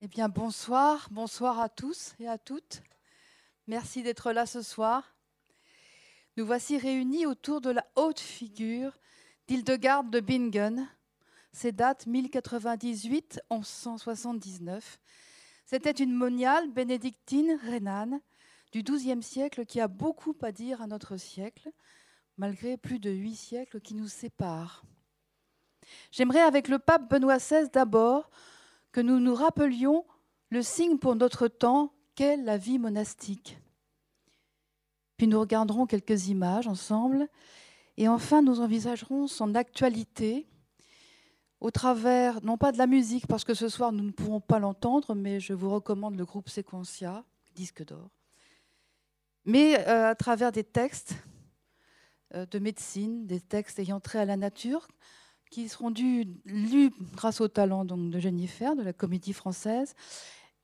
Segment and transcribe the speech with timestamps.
[0.00, 2.84] Eh bien, bonsoir, bonsoir à tous et à toutes.
[3.66, 5.16] Merci d'être là ce soir.
[6.36, 8.96] Nous voici réunis autour de la haute figure
[9.48, 10.86] d'Hildegarde de Bingen.
[11.50, 14.82] Ses dates 1098-1179.
[15.66, 18.20] C'était une moniale bénédictine rhénane
[18.70, 21.72] du XIIe siècle qui a beaucoup à dire à notre siècle,
[22.36, 24.84] malgré plus de huit siècles qui nous séparent.
[26.12, 28.30] J'aimerais avec le pape Benoît XVI d'abord
[28.98, 30.04] que nous nous rappelions
[30.50, 33.56] le signe pour notre temps qu'est la vie monastique.
[35.16, 37.28] Puis nous regarderons quelques images ensemble
[37.96, 40.48] et enfin nous envisagerons son actualité
[41.60, 44.58] au travers, non pas de la musique, parce que ce soir nous ne pourrons pas
[44.58, 48.10] l'entendre, mais je vous recommande le groupe Sequentia, disque d'or,
[49.44, 51.14] mais euh, à travers des textes
[52.34, 54.88] euh, de médecine, des textes ayant trait à la nature,
[55.50, 55.92] qui seront
[56.44, 59.94] lus grâce au talent donc, de Jennifer, de la comédie française,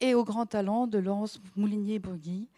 [0.01, 2.48] et au grand talent de Laurence Moulinier-Bourgui,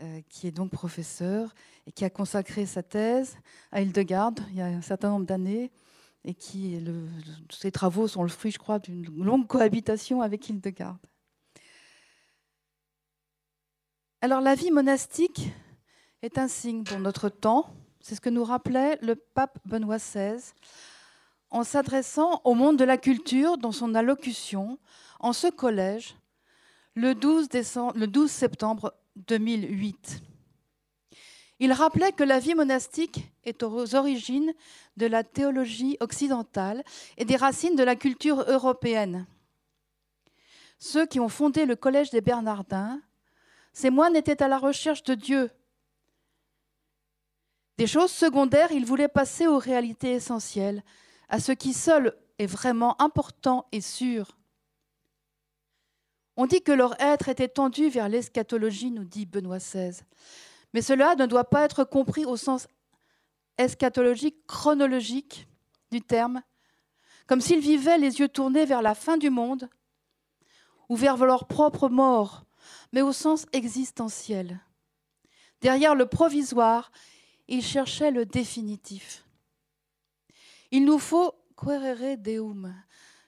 [0.00, 1.54] euh, qui est donc professeur
[1.86, 3.36] et qui a consacré sa thèse
[3.72, 5.70] à Hildegarde il y a un certain nombre d'années,
[6.24, 6.78] et qui
[7.50, 10.98] ses travaux sont le fruit, je crois, d'une longue cohabitation avec Hildegarde.
[14.20, 15.52] Alors la vie monastique
[16.22, 20.40] est un signe pour notre temps, c'est ce que nous rappelait le pape Benoît XVI
[21.50, 24.78] en s'adressant au monde de la culture dans son allocution
[25.20, 26.16] en ce collège
[26.94, 27.48] le 12,
[27.94, 30.20] le 12 septembre 2008.
[31.60, 34.52] Il rappelait que la vie monastique est aux origines
[34.96, 36.84] de la théologie occidentale
[37.16, 39.26] et des racines de la culture européenne.
[40.78, 43.00] Ceux qui ont fondé le Collège des Bernardins,
[43.72, 45.50] ces moines étaient à la recherche de Dieu.
[47.76, 50.82] Des choses secondaires, ils voulaient passer aux réalités essentielles,
[51.28, 54.36] à ce qui seul est vraiment important et sûr.
[56.36, 60.00] On dit que leur être était tendu vers l'eschatologie, nous dit Benoît XVI.
[60.72, 62.68] Mais cela ne doit pas être compris au sens
[63.58, 65.48] eschatologique chronologique
[65.90, 66.42] du terme,
[67.26, 69.68] comme s'ils vivaient les yeux tournés vers la fin du monde
[70.88, 72.44] ou vers leur propre mort,
[72.92, 74.60] mais au sens existentiel.
[75.60, 76.92] Derrière le provisoire,
[77.48, 79.24] ils cherchaient le définitif.
[80.70, 82.74] Il nous faut querere deum,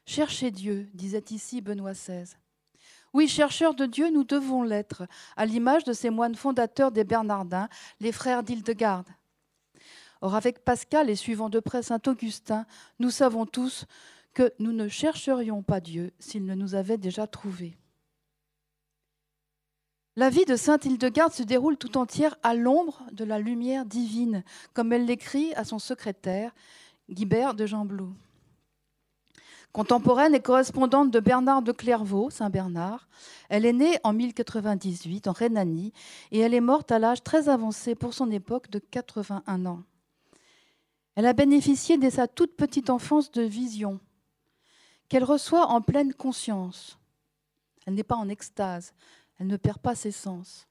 [0.04, 2.36] chercher Dieu, disait ici Benoît XVI.
[3.12, 5.06] Oui, chercheurs de Dieu, nous devons l'être,
[5.36, 7.68] à l'image de ces moines fondateurs des Bernardins,
[7.98, 9.08] les frères d'Hildegarde.
[10.20, 12.66] Or, avec Pascal et suivant de près saint Augustin,
[12.98, 13.86] nous savons tous
[14.34, 17.76] que nous ne chercherions pas Dieu s'il ne nous avait déjà trouvés.
[20.16, 24.44] La vie de sainte Hildegarde se déroule tout entière à l'ombre de la lumière divine,
[24.74, 26.52] comme elle l'écrit à son secrétaire,
[27.10, 28.14] Guibert de Jean-Blou.
[29.72, 33.08] Contemporaine et correspondante de Bernard de Clairvaux, Saint-Bernard,
[33.48, 35.92] elle est née en 1098 en Rhénanie
[36.30, 39.82] et elle est morte à l'âge très avancé pour son époque de 81 ans.
[41.14, 44.00] Elle a bénéficié dès sa toute petite enfance de visions
[45.08, 46.98] qu'elle reçoit en pleine conscience.
[47.86, 48.94] Elle n'est pas en extase,
[49.38, 50.68] elle ne perd pas ses sens.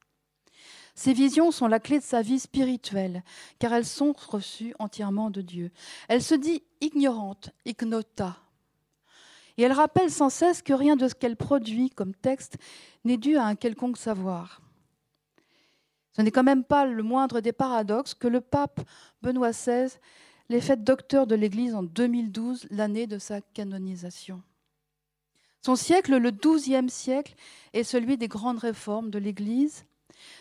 [1.00, 3.24] Ces visions sont la clé de sa vie spirituelle,
[3.58, 5.72] car elles sont reçues entièrement de Dieu.
[6.10, 8.36] Elle se dit ignorante, ignota.
[9.58, 12.58] Et elle rappelle sans cesse que rien de ce qu'elle produit comme texte
[13.06, 14.62] n'est dû à un quelconque savoir.
[16.18, 18.82] Ce n'est quand même pas le moindre des paradoxes que le pape
[19.22, 19.98] Benoît XVI
[20.50, 24.44] l'ait fait docteur de l'Église en 2012, l'année de sa canonisation.
[25.66, 27.36] Son siècle, le XIIe siècle,
[27.72, 29.86] est celui des grandes réformes de l'Église,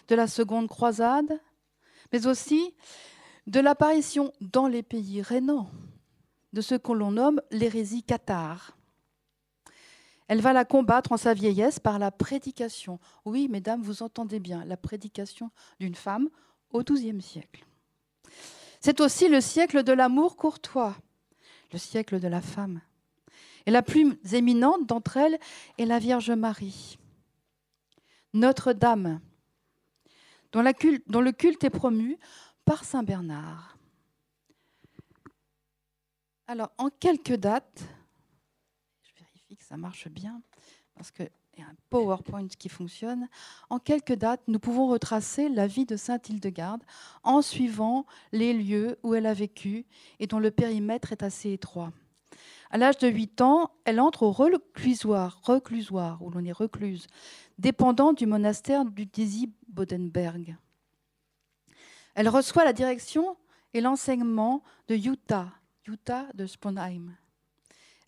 [0.09, 1.41] de la seconde croisade,
[2.13, 2.75] mais aussi
[3.47, 5.71] de l'apparition dans les pays rénants
[6.53, 8.77] de ce que l'on nomme l'hérésie cathare.
[10.29, 13.01] Elle va la combattre en sa vieillesse par la prédication.
[13.25, 15.51] Oui, mesdames, vous entendez bien, la prédication
[15.81, 16.29] d'une femme
[16.71, 17.65] au XIIe siècle.
[18.81, 20.95] C'est aussi le siècle de l'amour courtois,
[21.73, 22.81] le siècle de la femme.
[23.65, 25.39] Et la plus éminente d'entre elles
[25.79, 26.99] est la Vierge Marie.
[28.35, 29.21] Notre-Dame,
[30.53, 32.19] dont, le culte est promu
[32.65, 33.77] par Saint Bernard.
[36.47, 37.85] Alors, en quelques dates,
[39.03, 40.41] je vérifie que ça marche bien,
[40.95, 43.29] parce qu'il y a un PowerPoint qui fonctionne.
[43.69, 46.83] En quelques dates, nous pouvons retracer la vie de Sainte Hildegarde
[47.23, 49.85] en suivant les lieux où elle a vécu
[50.19, 51.93] et dont le périmètre est assez étroit.
[52.71, 57.07] À l'âge de 8 ans, elle entre au reclusoire, reclusoire où l'on est recluse,
[57.59, 60.57] dépendant du monastère du Dizzy Bodenberg.
[62.17, 63.37] Elle reçoit la direction
[63.75, 65.53] et l'enseignement de Jutta,
[65.85, 67.15] Jutta de Sponheim.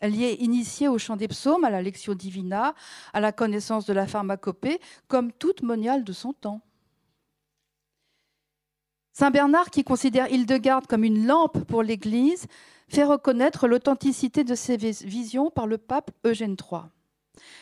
[0.00, 2.74] Elle y est initiée au chant des psaumes, à la lectio divina,
[3.12, 6.60] à la connaissance de la pharmacopée, comme toute moniale de son temps.
[9.12, 12.46] Saint Bernard, qui considère Hildegarde comme une lampe pour l'Église,
[12.88, 16.90] fait reconnaître l'authenticité de ses visions par le pape Eugène III.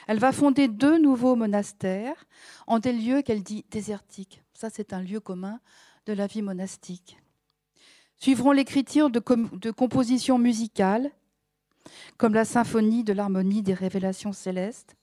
[0.06, 2.26] Elle va fonder deux nouveaux monastères
[2.66, 4.42] en des lieux qu'elle dit désertiques.
[4.54, 5.60] Ça, c'est un lieu commun
[6.06, 7.18] de la vie monastique.
[8.16, 9.22] Suivront l'écriture de,
[9.56, 11.10] de compositions musicales,
[12.16, 14.96] comme la symphonie de l'harmonie des révélations célestes.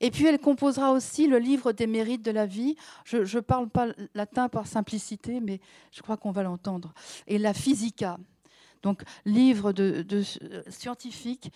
[0.00, 2.76] Et puis elle composera aussi le livre des mérites de la vie.
[3.04, 5.60] Je ne parle pas latin par simplicité, mais
[5.92, 6.92] je crois qu'on va l'entendre.
[7.26, 8.18] Et la Physica,
[8.82, 10.22] donc livre de, de
[10.68, 11.52] scientifique,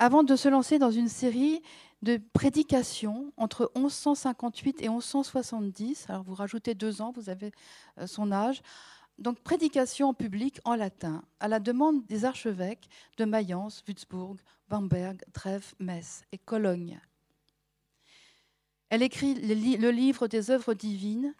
[0.00, 1.62] avant de se lancer dans une série
[2.00, 6.06] de prédications entre 1158 et 1170.
[6.08, 7.52] Alors vous rajoutez deux ans, vous avez
[7.98, 8.62] euh, son âge.
[9.18, 12.88] Donc prédication en public en latin, à la demande des archevêques
[13.18, 14.36] de Mayence, Würzburg,
[14.68, 16.98] Bamberg, Trèves, Metz et Cologne.
[18.88, 21.34] Elle écrit le livre des œuvres divines.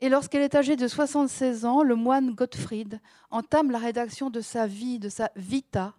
[0.00, 3.00] Et lorsqu'elle est âgée de 76 ans, le moine Gottfried
[3.30, 5.94] entame la rédaction de sa vie, de sa vita,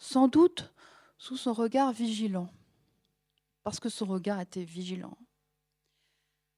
[0.00, 0.72] sans doute
[1.18, 2.48] sous son regard vigilant,
[3.62, 5.16] parce que son regard était vigilant.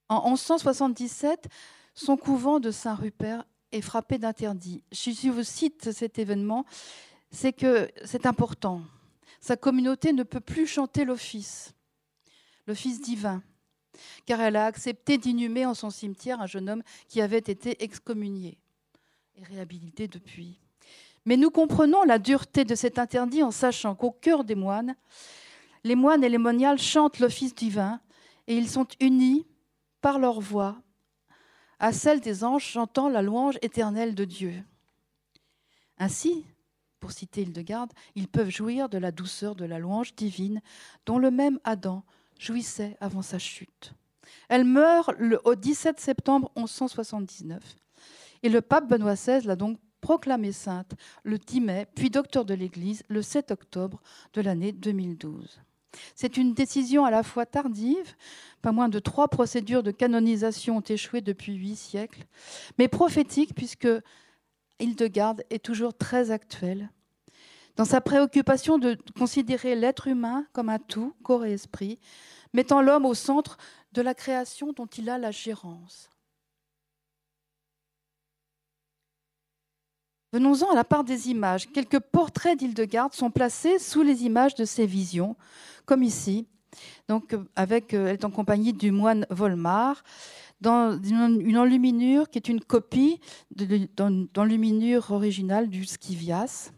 [0.09, 1.49] En 1177,
[1.95, 4.85] son couvent de Saint-Rupert est frappé d'interdit.
[4.93, 6.65] Si je vous cite cet événement,
[7.31, 8.83] c'est que c'est important.
[9.41, 11.75] Sa communauté ne peut plus chanter l'office,
[12.67, 13.43] l'office divin,
[14.25, 18.59] car elle a accepté d'inhumer en son cimetière un jeune homme qui avait été excommunié
[19.35, 20.62] et réhabilité depuis.
[21.25, 24.97] Mais nous comprenons la dureté de cet interdit en sachant qu'au cœur des moines,
[25.85, 28.01] les moines et les moniales chantent l'office divin
[28.47, 29.47] et ils sont unis
[30.01, 30.77] par leur voix
[31.79, 34.55] à celle des anges chantant la louange éternelle de Dieu.
[35.99, 36.45] Ainsi,
[37.01, 40.63] pour citer Hildegarde, ils peuvent jouir de la douceur de la louange divine
[41.07, 42.05] dont le même Adam
[42.39, 43.95] jouissait avant sa chute.
[44.49, 47.61] Elle meurt le, au 17 septembre 1179
[48.45, 52.53] et le pape Benoît XVI l'a donc proclamée sainte le 10 mai, puis docteur de
[52.53, 54.03] l'Église le 7 octobre
[54.35, 55.63] de l'année 2012.
[56.15, 58.15] C'est une décision à la fois tardive,
[58.61, 62.25] pas moins de trois procédures de canonisation ont échoué depuis huit siècles,
[62.79, 63.89] mais prophétique puisque
[64.79, 66.91] Hildegarde est toujours très actuelle.
[67.77, 71.99] Dans sa préoccupation de considérer l'être humain comme un tout, corps et esprit,
[72.53, 73.57] mettant l'homme au centre
[73.93, 76.11] de la création dont il a la gérance.
[80.33, 81.71] Venons-en à la part des images.
[81.71, 85.37] Quelques portraits d'Hildegarde sont placés sous les images de ses visions,
[85.85, 86.47] comme ici.
[87.55, 90.03] Avec, euh, elle est en compagnie du moine Volmar,
[90.63, 93.21] dans une enluminure qui est une copie
[93.51, 96.71] d'enluminure originale du Skivias.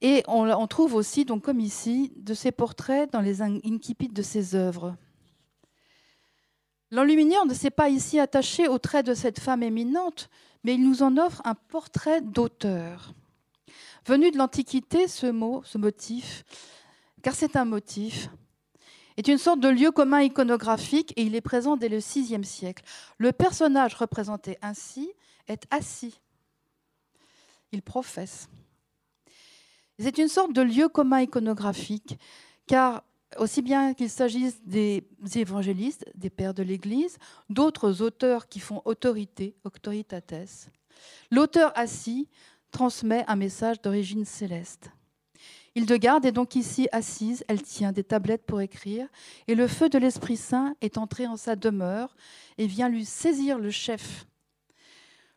[0.00, 4.54] Et on, trouve aussi, donc comme ici, de ses portraits dans les incipits de ses
[4.54, 4.96] œuvres.
[6.90, 10.28] L'enluminure ne s'est pas ici attaché au trait de cette femme éminente,
[10.64, 13.14] mais il nous en offre un portrait d'auteur.
[14.06, 16.44] Venu de l'Antiquité, ce mot, ce motif,
[17.22, 18.28] car c'est un motif,
[19.16, 22.82] est une sorte de lieu commun iconographique et il est présent dès le VIe siècle.
[23.18, 25.12] Le personnage représenté ainsi
[25.48, 26.20] est assis.
[27.72, 28.48] Il professe.
[29.98, 32.18] C'est une sorte de lieu commun iconographique,
[32.66, 33.04] car
[33.38, 35.04] aussi bien qu'il s'agisse des
[35.34, 37.18] évangélistes, des pères de l'Église,
[37.50, 39.54] d'autres auteurs qui font autorité,
[41.30, 42.28] l'auteur assis
[42.70, 44.90] transmet un message d'origine céleste.
[45.74, 49.08] Hildegarde est donc ici assise, elle tient des tablettes pour écrire,
[49.48, 52.14] et le feu de l'Esprit Saint est entré en sa demeure
[52.58, 54.26] et vient lui saisir le chef.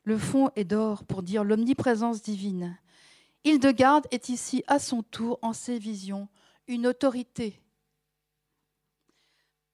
[0.03, 2.77] Le fond est d'or pour dire l'omniprésence divine.
[3.45, 6.27] Hildegarde est ici à son tour, en ses visions,
[6.67, 7.61] une autorité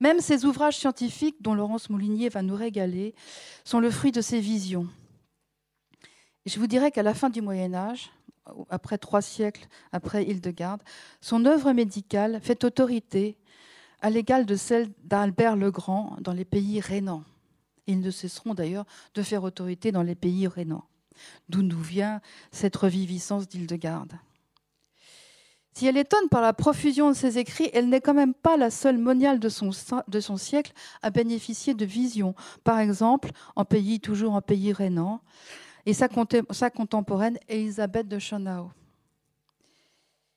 [0.02, 3.16] même ces ouvrages scientifiques, dont Laurence Moulinier va nous régaler,
[3.64, 4.88] sont le fruit de ses visions.
[6.46, 8.12] Je vous dirais qu'à la fin du Moyen Âge,
[8.70, 10.82] après trois siècles après Hildegarde,
[11.22, 13.38] son œuvre médicale fait autorité
[14.02, 17.24] à l'égal de celle d'Albert le Grand dans les pays rénants.
[17.86, 20.86] Ils ne cesseront d'ailleurs de faire autorité dans les pays rénants,
[21.48, 24.14] d'où nous vient cette reviviscence d'Hildegarde.
[25.74, 28.70] Si elle étonne par la profusion de ses écrits, elle n'est quand même pas la
[28.70, 32.36] seule moniale de son, siècle à bénéficier de visions.
[32.64, 35.22] Par exemple, en pays, toujours en pays rénant,
[35.86, 36.10] et sa,
[36.70, 38.72] contemporaine Elisabeth de Schonau.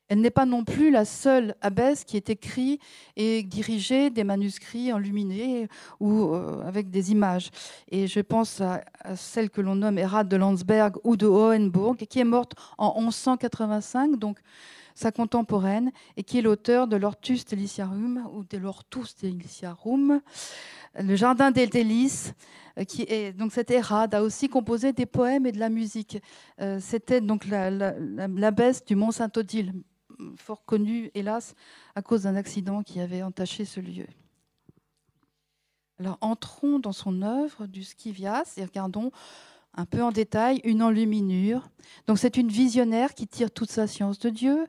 [0.09, 2.79] Elle n'est pas non plus la seule abbesse qui est écrit
[3.17, 7.51] et dirigée des manuscrits enluminés ou euh, avec des images.
[7.91, 8.85] Et je pense à,
[9.17, 14.17] celle que l'on nomme Erad de Landsberg ou de Hohenburg, qui est morte en 1185,
[14.17, 14.39] donc
[14.95, 20.21] sa contemporaine, et qui est l'auteur de l'Ortus Deliciarum ou de l'Ortus Deliciarum,
[20.95, 22.35] le Jardin des délices,
[22.79, 26.19] euh, qui est donc cette Erad a aussi composé des poèmes et de la musique.
[26.61, 29.73] Euh, c'était donc l'abbesse du Mont Saint-Odile,
[30.37, 31.55] fort connue, hélas,
[31.95, 34.07] à cause d'un accident qui avait entaché ce lieu.
[36.01, 39.13] Alors entrons dans son œuvre du Scivias et regardons
[39.75, 41.69] un peu en détail une enluminure.
[42.07, 44.67] Donc c'est une visionnaire qui tire toute sa science de Dieu.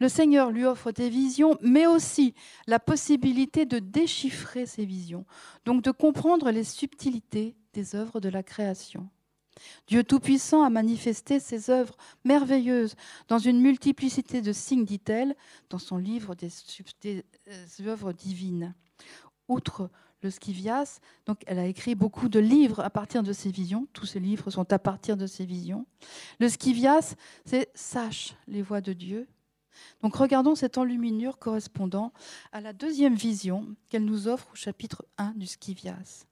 [0.00, 2.34] Le Seigneur lui offre des visions, mais aussi
[2.66, 5.24] la possibilité de déchiffrer ces visions,
[5.64, 9.08] donc de comprendre les subtilités des œuvres de la création.
[9.86, 12.94] Dieu Tout-Puissant a manifesté ses œuvres merveilleuses
[13.28, 15.34] dans une multiplicité de signes, dit-elle,
[15.70, 18.74] dans son livre des, euh, œuvres divines.
[19.48, 19.90] Outre
[20.22, 21.00] le Scivias.
[21.26, 23.86] Donc, elle a écrit beaucoup de livres à partir de ses visions.
[23.92, 25.86] Tous ces livres sont à partir de ses visions.
[26.40, 29.28] Le Scivias, c'est Sache les voies de Dieu.
[30.02, 32.12] Donc, regardons cette enluminure correspondant
[32.52, 36.26] à la deuxième vision qu'elle nous offre au chapitre 1 du Scivias.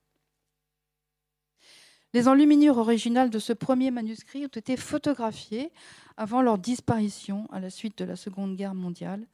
[2.14, 5.72] Les enluminures originales de ce premier manuscrit ont été photographiées
[6.16, 9.26] avant leur disparition à la suite de la Seconde Guerre mondiale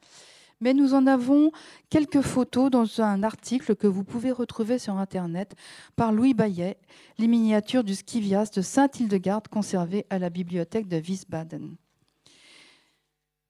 [0.61, 1.51] mais nous en avons
[1.89, 5.55] quelques photos dans un article que vous pouvez retrouver sur Internet
[5.97, 6.79] par Louis Bayet,
[7.19, 11.77] les miniatures du Scivias de Saint-Hildegarde conservées à la bibliothèque de Wiesbaden.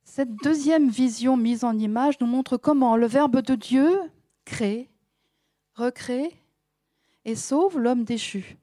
[0.04, 4.00] Cette deuxième vision mise en image nous montre comment le Verbe de Dieu
[4.44, 4.90] crée,
[5.74, 6.36] recrée
[7.24, 8.56] et sauve l'homme déchu.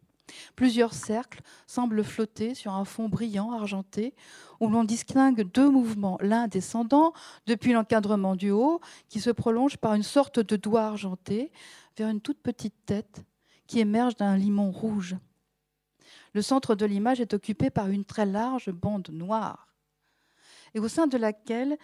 [0.56, 4.14] Plusieurs cercles semblent flotter sur un fond brillant, argenté,
[4.60, 7.14] où l'on distingue deux mouvements, l'un descendant
[7.46, 11.52] depuis l'encadrement du haut, qui se prolonge par une sorte de doigt argenté
[11.98, 13.24] vers une toute petite tête
[13.68, 15.16] qui émerge d'un limon rouge.
[16.34, 19.68] Le centre de l'image est occupé par une très large bande noire,
[20.74, 21.78] et au sein de laquelle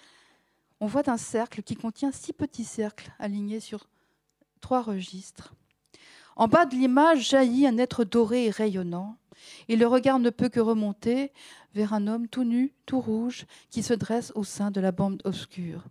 [0.80, 3.88] on voit un cercle qui contient six petits cercles alignés sur
[4.60, 5.54] trois registres.
[6.36, 9.18] En bas de l'image jaillit un être doré et rayonnant,
[9.68, 11.32] et le regard ne peut que remonter
[11.74, 15.22] vers un homme tout nu, tout rouge, qui se dresse au sein de la bande
[15.26, 15.84] obscure.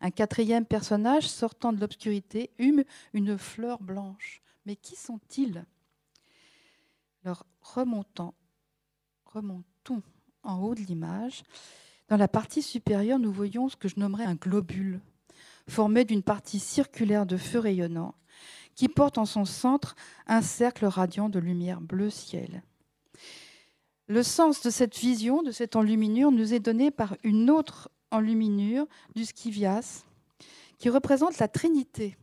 [0.00, 4.42] Un quatrième personnage sortant de l'obscurité hume une fleur blanche.
[4.66, 5.64] Mais qui sont-ils?
[7.24, 8.34] Alors, remontons,
[9.24, 10.02] remontons
[10.42, 11.42] en haut de l'image.
[12.08, 15.00] Dans la partie supérieure, nous voyons ce que je nommerais un globule,
[15.68, 18.14] formé d'une partie circulaire de feu rayonnant
[18.76, 19.96] qui porte en son centre
[20.28, 22.62] un cercle radiant de lumière bleu ciel.
[24.06, 28.86] Le sens de cette vision, de cette enluminure, nous est donné par une autre enluminure
[29.16, 30.04] du Scivias,
[30.78, 32.16] qui représente la Trinité.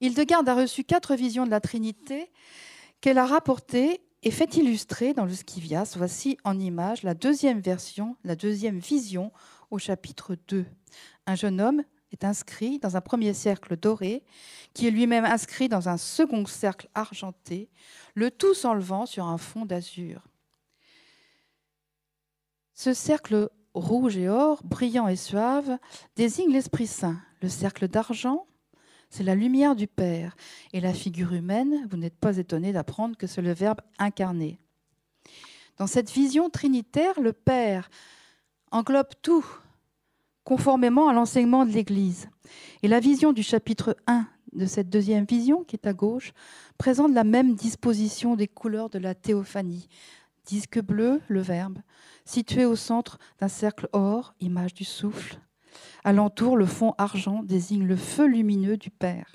[0.00, 2.30] Hildegarde a reçu quatre visions de la Trinité
[3.00, 5.94] qu'elle a rapportées et fait illustrer dans le Scivias.
[5.96, 9.32] Voici en image la deuxième version, la deuxième vision
[9.70, 10.66] au chapitre 2.
[11.26, 11.82] Un jeune homme
[12.14, 14.24] est inscrit dans un premier cercle doré,
[14.72, 17.68] qui est lui-même inscrit dans un second cercle argenté,
[18.14, 20.26] le tout s'enlevant sur un fond d'azur.
[22.74, 25.78] Ce cercle rouge et or, brillant et suave,
[26.16, 27.20] désigne l'Esprit Saint.
[27.40, 28.46] Le cercle d'argent,
[29.10, 30.34] c'est la lumière du Père.
[30.72, 34.58] Et la figure humaine, vous n'êtes pas étonné d'apprendre que c'est le Verbe incarné.
[35.76, 37.90] Dans cette vision trinitaire, le Père
[38.70, 39.46] englobe tout,
[40.44, 42.28] conformément à l'enseignement de l'Église.
[42.82, 46.32] Et la vision du chapitre 1 de cette deuxième vision, qui est à gauche,
[46.78, 49.88] présente la même disposition des couleurs de la théophanie.
[50.44, 51.78] Disque bleu, le Verbe,
[52.24, 55.40] situé au centre d'un cercle or, image du souffle.
[56.04, 59.34] Alentour, le fond argent désigne le feu lumineux du Père.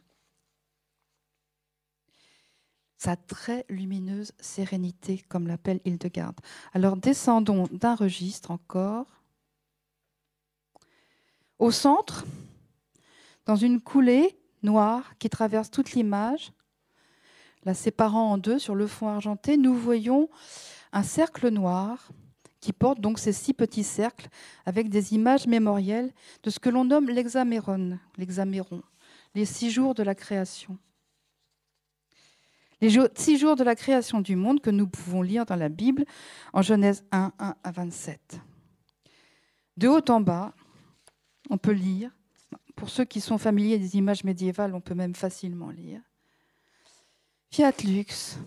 [2.97, 6.39] Sa très lumineuse sérénité, comme l'appelle Hildegarde.
[6.73, 9.18] Alors descendons d'un registre encore
[11.59, 12.25] au centre,
[13.45, 16.51] dans une coulée noire qui traverse toute l'image,
[17.63, 20.29] la séparant en deux sur le fond argenté, nous voyons
[20.93, 22.09] un cercle noir
[22.61, 24.27] qui porte donc ces six petits cercles
[24.65, 26.11] avec des images mémorielles
[26.43, 28.81] de ce que l'on nomme l'hexaméron, l'hexaméron,
[29.35, 30.77] les six jours de la création.
[32.81, 36.05] Les six jours de la création du monde que nous pouvons lire dans la Bible
[36.53, 38.39] en Genèse 1, 1 à 27.
[39.75, 40.53] De haut en bas,
[41.49, 42.11] on peut lire.
[42.75, 46.01] Pour ceux qui sont familiers des images médiévales, on peut même facilement lire.
[47.51, 48.37] Fiat lux,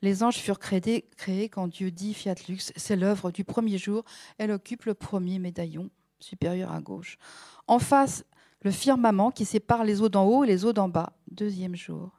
[0.00, 4.04] Les anges furent créés, quand Dieu dit Fiat Lux, c'est l'œuvre du premier jour.
[4.38, 7.18] Elle occupe le premier médaillon supérieur à gauche.
[7.66, 8.24] En face,
[8.62, 12.10] le firmament qui sépare les eaux d'en haut et les eaux d'en bas, deuxième jour.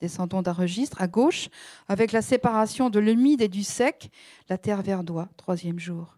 [0.00, 1.48] Descendons d'un registre à gauche,
[1.88, 4.10] avec la séparation de l'humide et du sec,
[4.48, 6.15] la terre verdoie, troisième jour.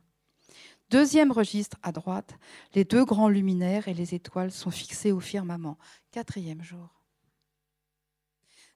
[0.90, 2.35] Deuxième registre à droite,
[2.75, 5.76] les deux grands luminaires et les étoiles sont fixés au firmament,
[6.12, 6.99] quatrième jour.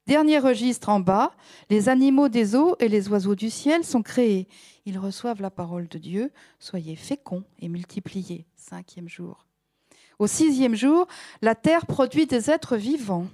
[0.07, 1.33] Dernier registre en bas,
[1.71, 4.49] les animaux des eaux et les oiseaux du ciel sont créés.
[4.85, 6.33] Ils reçoivent la parole de Dieu.
[6.59, 8.47] Soyez féconds et multipliez.
[8.57, 9.47] Cinquième jour.
[10.19, 11.07] Au sixième jour,
[11.41, 13.29] la terre produit des êtres vivants.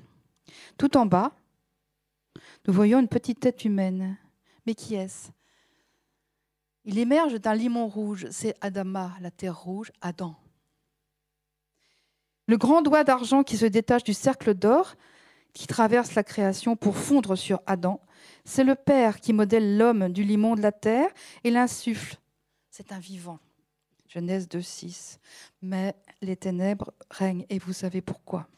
[0.76, 1.32] Tout en bas,
[2.66, 4.18] nous voyons une petite tête humaine.
[4.66, 5.30] Mais qui est-ce?
[6.88, 8.26] Il émerge d'un limon rouge.
[8.30, 10.34] C'est Adama, la terre rouge, Adam.
[12.46, 14.94] Le grand doigt d'argent qui se détache du cercle d'or
[15.52, 18.00] qui traverse la création pour fondre sur Adam.
[18.46, 21.10] C'est le Père qui modèle l'homme du limon de la terre
[21.44, 22.16] et l'insuffle.
[22.70, 23.38] C'est un vivant.
[24.08, 25.20] Genèse 2, 6.
[25.60, 28.48] Mais les ténèbres règnent et vous savez pourquoi.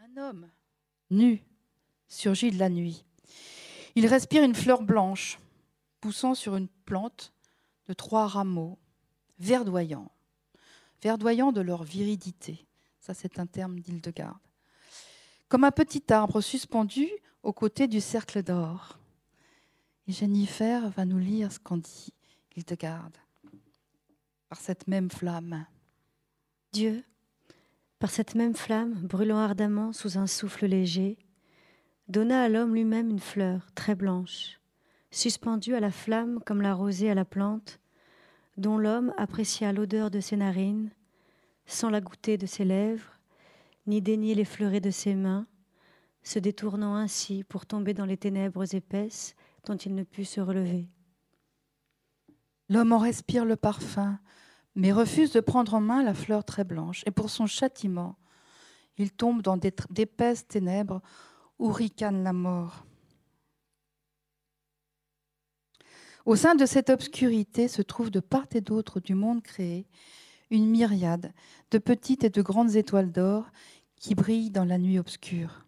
[0.00, 0.48] Un homme
[1.10, 1.47] nu
[2.08, 3.04] surgit de la nuit.
[3.94, 5.38] Il respire une fleur blanche
[6.00, 7.32] poussant sur une plante
[7.86, 8.78] de trois rameaux
[9.38, 10.10] verdoyants
[11.02, 12.66] verdoyant de leur viridité.
[13.00, 14.36] Ça, c'est un terme d'Hildegarde.
[15.48, 17.08] Comme un petit arbre suspendu
[17.42, 18.98] aux côtés du cercle d'or.
[20.06, 22.12] Et Jennifer va nous lire ce qu'en dit
[22.56, 23.16] Hildegarde
[24.48, 25.66] par cette même flamme.
[26.72, 27.04] Dieu,
[27.98, 31.18] par cette même flamme, brûlant ardemment sous un souffle léger,
[32.08, 34.60] donna à l'homme lui-même une fleur très blanche,
[35.10, 37.80] suspendue à la flamme comme la rosée à la plante,
[38.56, 40.90] dont l'homme apprécia l'odeur de ses narines,
[41.66, 43.18] sans la goûter de ses lèvres,
[43.86, 45.46] ni daigner l'effleurer de ses mains,
[46.22, 49.34] se détournant ainsi pour tomber dans les ténèbres épaisses
[49.64, 50.88] dont il ne put se relever.
[52.68, 54.18] L'homme en respire le parfum,
[54.74, 58.16] mais refuse de prendre en main la fleur très blanche, et pour son châtiment,
[58.96, 61.00] il tombe dans d'épaisses ténèbres
[61.58, 62.84] où ricane la mort.
[66.24, 69.86] Au sein de cette obscurité se trouve de part et d'autre du monde créé
[70.50, 71.32] une myriade
[71.70, 73.50] de petites et de grandes étoiles d'or
[73.96, 75.64] qui brillent dans la nuit obscure.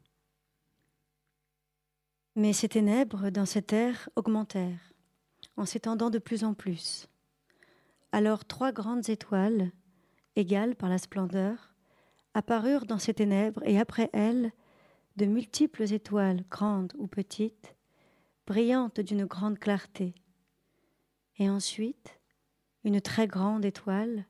[2.37, 4.93] Mais ces ténèbres dans cette air augmentèrent,
[5.57, 7.09] en s'étendant de plus en plus.
[8.13, 9.71] Alors trois grandes étoiles,
[10.37, 11.75] égales par la splendeur,
[12.35, 14.53] apparurent dans ces ténèbres, et après elles,
[15.21, 17.77] de multiples étoiles, grandes ou petites,
[18.47, 20.15] brillantes d'une grande clarté
[21.37, 22.19] et ensuite
[22.85, 24.25] une très grande étoile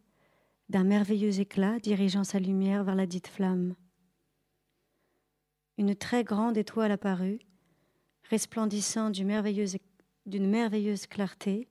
[0.68, 3.76] d'un merveilleux éclat dirigeant sa lumière vers la dite flamme.
[5.78, 7.38] Une très grande étoile apparut,
[8.28, 11.68] resplendissant d'une merveilleuse, clarté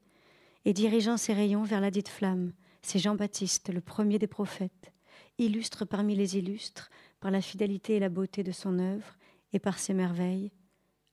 [0.64, 2.54] et dirigeant ses rayons vers la dite flamme.
[2.82, 4.94] C'est Jean-Baptiste, le premier des prophètes,
[5.38, 9.18] illustre parmi les illustres par la fidélité et la beauté de son œuvre
[9.54, 10.52] et par ses merveilles,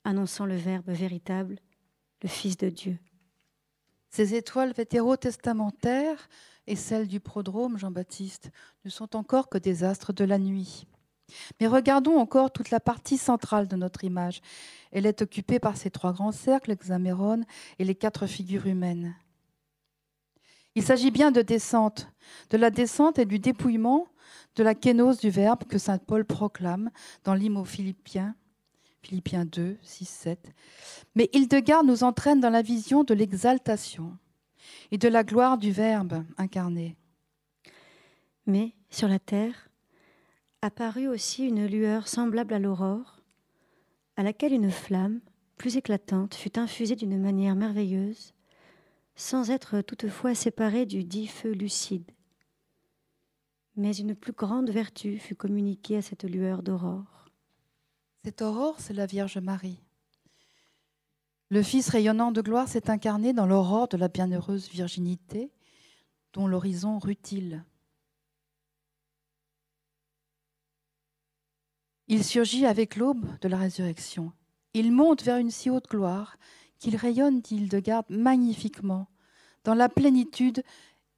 [0.05, 1.59] annonçant le Verbe véritable,
[2.23, 2.99] le Fils de Dieu.
[4.11, 6.29] Ces étoiles vétérotestamentaires
[6.67, 8.51] et celles du prodrome Jean-Baptiste
[8.85, 10.87] ne sont encore que des astres de la nuit.
[11.61, 14.41] Mais regardons encore toute la partie centrale de notre image.
[14.93, 17.43] Elle est occupée par ces trois grands cercles, l'hexaméron
[17.79, 19.15] et les quatre figures humaines.
[20.77, 22.09] Il s'agit bien de descente,
[22.51, 24.07] de la descente et du dépouillement
[24.57, 26.91] de la kénose du Verbe que saint Paul proclame
[27.25, 28.35] dans l'hymne aux Philippiens
[29.07, 30.53] Philippiens 2, 6, 7.
[31.15, 34.19] Mais Hildegarde nous entraîne dans la vision de l'exaltation
[34.91, 36.97] et de la gloire du Verbe incarné.
[38.47, 39.71] Mais sur la terre
[40.61, 43.21] apparut aussi une lueur semblable à l'aurore,
[44.17, 45.21] à laquelle une flamme,
[45.57, 48.35] plus éclatante, fut infusée d'une manière merveilleuse,
[49.15, 52.11] sans être toutefois séparée du dit feu lucide.
[53.77, 57.27] Mais une plus grande vertu fut communiquée à cette lueur d'aurore.
[58.25, 59.83] Cette aurore, c'est la Vierge Marie.
[61.51, 65.53] Le Fils rayonnant de gloire s'est incarné dans l'aurore de la bienheureuse virginité,
[66.33, 67.65] dont l'horizon rutile.
[72.09, 74.33] Il surgit avec l'aube de la résurrection.
[74.75, 76.37] Il monte vers une si haute gloire
[76.79, 79.09] qu'il rayonne, dit Hildegarde, magnifiquement,
[79.65, 80.63] dans la plénitude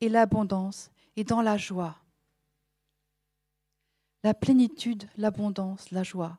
[0.01, 1.97] et l'abondance et dans la joie.
[4.25, 6.39] La plénitude, l'abondance, la joie.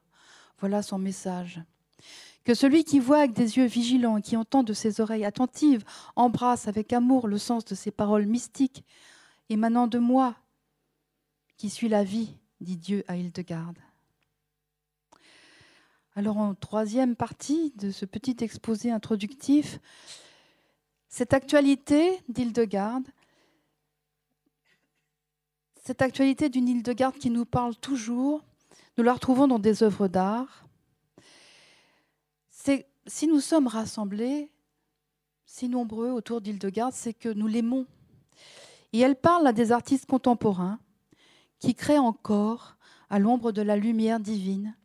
[0.60, 1.62] Voilà son message.
[2.44, 5.84] Que celui qui voit avec des yeux vigilants et qui entend de ses oreilles attentives
[6.16, 8.84] embrasse avec amour le sens de ces paroles mystiques
[9.50, 10.36] émanant de moi,
[11.58, 13.78] qui suis la vie, dit Dieu à Hildegarde.
[16.16, 19.80] Alors en troisième partie de ce petit exposé introductif,
[21.08, 23.08] cette actualité d'Île-de-Garde,
[25.90, 28.44] cette actualité d'une Île-de-Garde qui nous parle toujours,
[28.96, 30.68] nous la retrouvons dans des œuvres d'art.
[32.52, 34.52] Si nous sommes rassemblés,
[35.48, 37.88] si nombreux autour d'Île-de-Garde, c'est que nous l'aimons.
[38.94, 40.78] Et elle parle à des artistes contemporains
[41.58, 42.78] qui créent encore
[43.10, 44.76] à l'ombre de la lumière divine.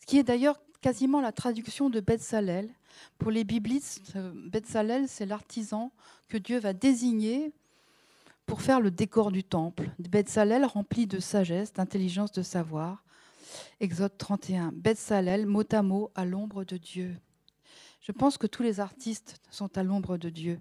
[0.00, 2.68] Ce qui est d'ailleurs quasiment la traduction de Salel.
[3.16, 4.12] Pour les biblistes,
[4.66, 5.92] Salel, c'est l'artisan
[6.28, 7.54] que Dieu va désigner
[8.46, 9.90] pour faire le décor du temple.
[10.26, 13.04] Salel rempli de sagesse, d'intelligence, de savoir.
[13.80, 14.72] Exode 31.
[14.94, 17.16] Salel, mot à mot, à l'ombre de Dieu.
[18.00, 20.60] Je pense que tous les artistes sont à l'ombre de Dieu.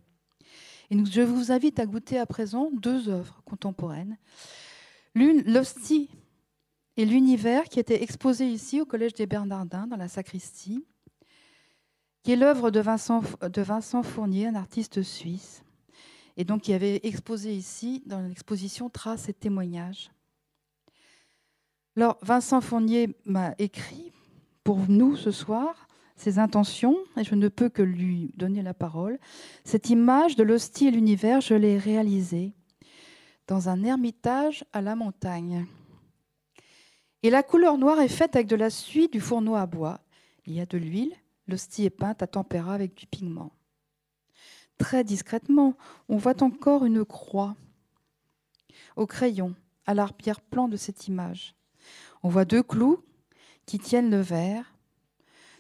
[0.89, 4.17] Et je vous invite à goûter à présent deux œuvres contemporaines.
[5.13, 6.09] L'une, l'hostie
[6.97, 10.85] et l'univers, qui était exposé ici au Collège des Bernardins, dans la sacristie,
[12.23, 15.64] qui est l'œuvre de Vincent, de Vincent Fournier, un artiste suisse,
[16.37, 20.11] et donc qui avait exposé ici dans l'exposition Traces et témoignages.
[21.95, 24.11] Alors, Vincent Fournier m'a écrit
[24.63, 29.19] pour nous ce soir ses intentions, et je ne peux que lui donner la parole.
[29.63, 32.53] Cette image de l'hostie et l'univers, je l'ai réalisée
[33.47, 35.65] dans un ermitage à la montagne.
[37.21, 39.99] Et la couleur noire est faite avec de la suie du fourneau à bois.
[40.45, 41.13] Il y a de l'huile,
[41.47, 43.51] l'hostie est peinte à tempéra avec du pigment.
[44.77, 45.75] Très discrètement,
[46.09, 47.55] on voit encore une croix
[48.95, 51.55] au crayon à l'arrière-plan de cette image.
[52.23, 53.03] On voit deux clous
[53.65, 54.75] qui tiennent le verre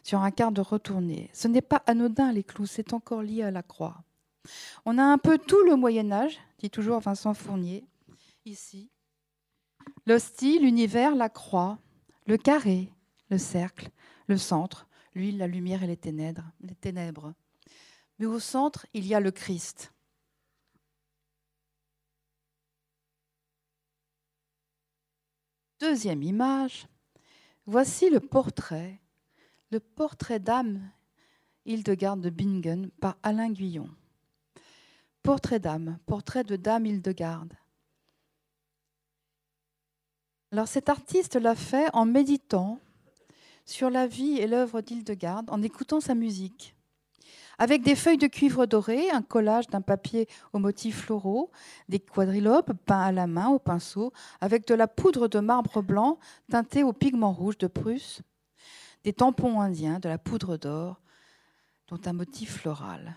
[0.03, 1.29] sur un quart de retourné.
[1.33, 4.03] Ce n'est pas anodin les clous, c'est encore lié à la croix.
[4.85, 7.83] On a un peu tout le Moyen Âge, dit toujours Vincent Fournier,
[8.45, 8.91] ici.
[10.05, 11.79] L'hostie, l'univers, la croix,
[12.27, 12.91] le carré,
[13.29, 13.89] le cercle,
[14.27, 17.33] le centre, l'huile, la lumière et les ténèbres, les ténèbres.
[18.19, 19.91] Mais au centre, il y a le Christ.
[25.79, 26.87] Deuxième image,
[27.65, 28.99] voici le portrait,
[29.71, 30.89] le portrait d'âme
[31.65, 33.89] Hildegarde de Bingen par Alain Guyon.
[35.23, 37.53] Portrait d'âme, portrait de Dame Hildegarde.
[40.51, 42.79] Alors cet artiste l'a fait en méditant
[43.65, 46.74] sur la vie et l'œuvre d'Hildegarde, en écoutant sa musique.
[47.57, 51.51] Avec des feuilles de cuivre doré, un collage d'un papier aux motifs floraux,
[51.89, 56.19] des quadrilobes peints à la main au pinceau, avec de la poudre de marbre blanc
[56.49, 58.21] teintée au pigment rouge de Prusse,
[59.03, 60.99] des tampons indiens, de la poudre d'or,
[61.87, 63.15] dont un motif floral.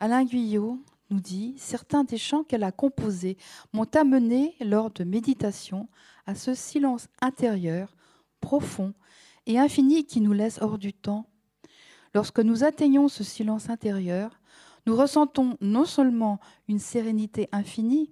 [0.00, 0.78] Alain Guyot
[1.10, 3.36] nous dit Certains des chants qu'elle a composés
[3.72, 5.88] m'ont amené, lors de méditation,
[6.26, 7.94] à ce silence intérieur,
[8.40, 8.92] profond
[9.46, 11.26] et infini qui nous laisse hors du temps.
[12.14, 14.40] Lorsque nous atteignons ce silence intérieur,
[14.86, 18.10] nous ressentons non seulement une sérénité infinie,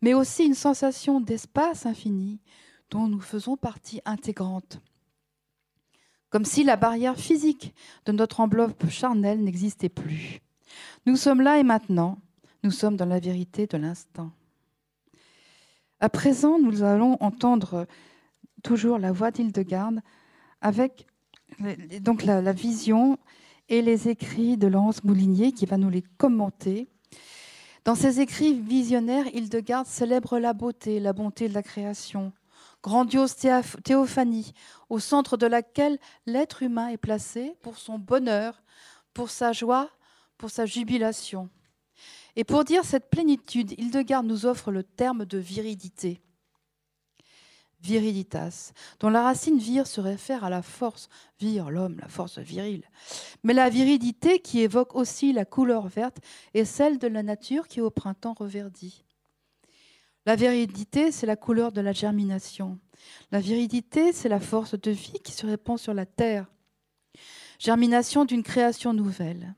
[0.00, 2.40] mais aussi une sensation d'espace infini
[2.90, 4.80] dont nous faisons partie intégrante.
[6.30, 7.74] Comme si la barrière physique
[8.06, 10.40] de notre enveloppe charnelle n'existait plus.
[11.06, 12.18] Nous sommes là et maintenant.
[12.62, 14.30] Nous sommes dans la vérité de l'instant.
[16.00, 17.86] À présent, nous allons entendre
[18.62, 20.00] toujours la voix d'Hildegarde
[20.60, 21.06] avec
[22.00, 23.18] donc la, vision
[23.68, 26.88] et les écrits de Laurence Moulinier qui va nous les commenter.
[27.84, 32.32] Dans ses écrits visionnaires, Hildegarde célèbre la beauté, la bonté de la création,
[32.82, 33.34] grandiose
[33.84, 34.52] théophanie,
[34.88, 38.62] au centre de laquelle l'être humain est placé pour son bonheur,
[39.14, 39.90] pour sa joie,
[40.36, 41.48] pour sa jubilation.
[42.36, 46.20] Et pour dire cette plénitude, Hildegarde nous offre le terme de viridité.
[47.80, 51.08] Viriditas, dont la racine vir se réfère à la force,
[51.40, 52.84] vir, l'homme, la force virile.
[53.44, 56.18] Mais la viridité qui évoque aussi la couleur verte
[56.54, 59.04] est celle de la nature qui au printemps reverdit.
[60.26, 62.78] La viridité, c'est la couleur de la germination.
[63.30, 66.46] La viridité, c'est la force de vie qui se répand sur la terre.
[67.58, 69.54] Germination d'une création nouvelle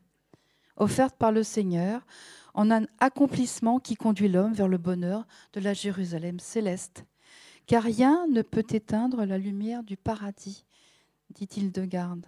[0.80, 2.04] offerte par le Seigneur
[2.54, 7.04] en un accomplissement qui conduit l'homme vers le bonheur de la Jérusalem céleste.
[7.70, 10.66] Car rien ne peut éteindre la lumière du paradis,
[11.30, 12.26] dit-il de garde.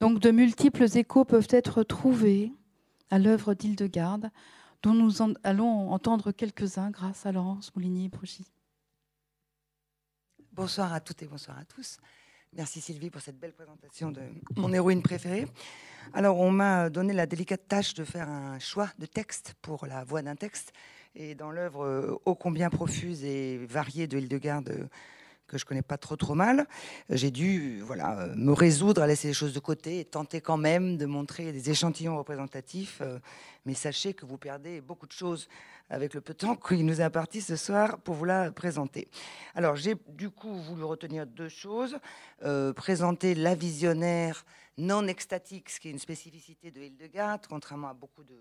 [0.00, 2.52] Donc de multiples échos peuvent être trouvés
[3.08, 4.32] à l'œuvre d'Hildegarde,
[4.82, 8.50] dont nous allons entendre quelques-uns grâce à Laurence Moulinier-Brougy.
[10.50, 11.96] Bonsoir à toutes et bonsoir à tous.
[12.54, 14.22] Merci Sylvie pour cette belle présentation de
[14.56, 15.46] mon héroïne préférée.
[16.12, 20.02] Alors, on m'a donné la délicate tâche de faire un choix de texte pour la
[20.02, 20.72] voix d'un texte.
[21.14, 24.88] Et dans l'œuvre ô combien profuse et variée de Hildegarde
[25.50, 26.68] que je connais pas trop trop mal,
[27.08, 30.96] j'ai dû voilà me résoudre à laisser les choses de côté et tenter quand même
[30.96, 33.02] de montrer des échantillons représentatifs.
[33.66, 35.48] mais sachez que vous perdez beaucoup de choses
[35.88, 39.08] avec le peu de temps qu'il nous est imparti ce soir pour vous la présenter.
[39.56, 41.98] Alors j'ai du coup voulu retenir deux choses.
[42.76, 44.44] présenter la visionnaire
[44.78, 48.36] non extatique, ce qui est une spécificité de Hildegard, contrairement à beaucoup de,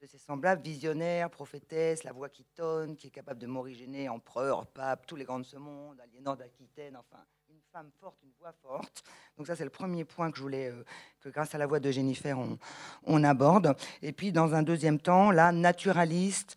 [0.00, 4.66] de ses semblables, visionnaire, prophétesse, la voix qui tonne, qui est capable de m'originer empereur,
[4.66, 8.52] pape, tous les grands de ce monde, Aliénor d'Aquitaine, enfin, une femme forte, une voix
[8.60, 9.02] forte.
[9.38, 10.84] Donc ça, c'est le premier point que je voulais, euh,
[11.20, 12.58] que grâce à la voix de Jennifer, on,
[13.04, 13.74] on, aborde.
[14.02, 16.56] Et puis, dans un deuxième temps, la naturaliste,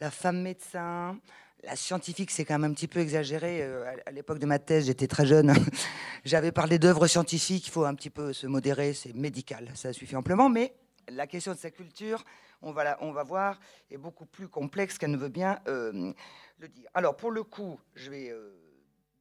[0.00, 1.20] la femme médecin,
[1.62, 3.62] la scientifique, c'est quand même un petit peu exagéré.
[3.62, 5.52] Euh, à l'époque de ma thèse, j'étais très jeune.
[6.24, 7.66] J'avais parlé d'œuvres scientifiques.
[7.66, 8.94] Il faut un petit peu se modérer.
[8.94, 9.70] C'est médical.
[9.74, 10.48] Ça suffit amplement.
[10.48, 10.72] Mais
[11.08, 12.24] la question de sa culture,
[12.62, 13.58] on va, voir,
[13.90, 16.12] est beaucoup plus complexe qu'elle ne veut bien euh,
[16.58, 16.88] le dire.
[16.94, 18.54] Alors, pour le coup, je vais euh,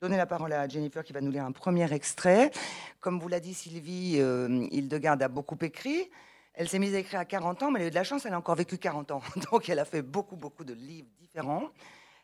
[0.01, 2.51] donner la parole à Jennifer qui va nous lire un premier extrait.
[2.99, 6.09] Comme vous l'a dit Sylvie, euh, Hildegarde a beaucoup écrit.
[6.53, 8.25] Elle s'est mise à écrire à 40 ans, mais elle a eu de la chance,
[8.25, 9.21] elle a encore vécu 40 ans.
[9.51, 11.69] Donc, elle a fait beaucoup, beaucoup de livres différents.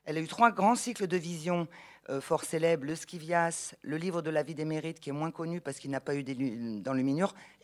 [0.05, 1.67] Elle a eu trois grands cycles de vision
[2.11, 5.31] euh, fort célèbres, le Scivias, le livre de la vie des mérites, qui est moins
[5.31, 6.95] connu parce qu'il n'a pas eu dans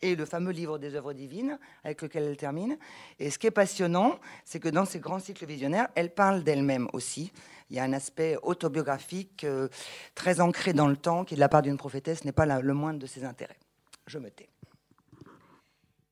[0.02, 2.78] et le fameux livre des œuvres divines, avec lequel elle termine.
[3.20, 6.88] Et ce qui est passionnant, c'est que dans ces grands cycles visionnaires, elle parle d'elle-même
[6.94, 7.32] aussi.
[7.70, 9.68] Il y a un aspect autobiographique euh,
[10.16, 12.98] très ancré dans le temps, qui de la part d'une prophétesse n'est pas le moindre
[12.98, 13.60] de ses intérêts.
[14.08, 14.50] Je me tais.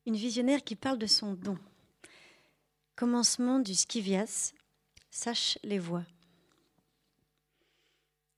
[0.06, 1.58] Une visionnaire qui parle de son don.
[2.96, 4.54] Commencement du Scivias,
[5.10, 6.04] sache les voix.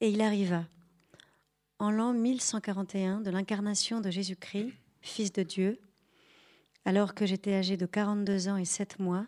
[0.04, 0.66] Et il arriva,
[1.78, 5.80] en l'an 1141 de l'incarnation de Jésus-Christ, Fils de Dieu,
[6.86, 9.28] alors que j'étais âgé de 42 ans et 7 mois,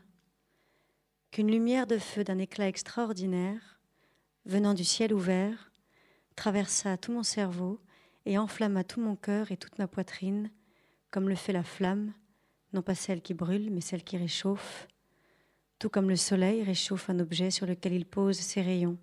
[1.29, 3.79] qu'une lumière de feu d'un éclat extraordinaire,
[4.45, 5.71] venant du ciel ouvert,
[6.35, 7.79] traversa tout mon cerveau
[8.25, 10.49] et enflamma tout mon cœur et toute ma poitrine,
[11.11, 12.13] comme le fait la flamme,
[12.73, 14.87] non pas celle qui brûle, mais celle qui réchauffe,
[15.77, 18.97] tout comme le soleil réchauffe un objet sur lequel il pose ses rayons.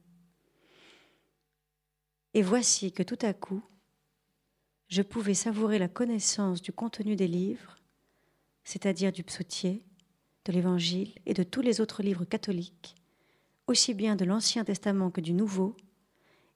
[2.35, 3.63] Et voici que tout à coup,
[4.89, 7.79] je pouvais savourer la connaissance du contenu des livres,
[8.65, 9.85] c'est-à-dire du psautier,
[10.45, 12.95] de l'Évangile et de tous les autres livres catholiques,
[13.67, 15.77] aussi bien de l'Ancien Testament que du Nouveau,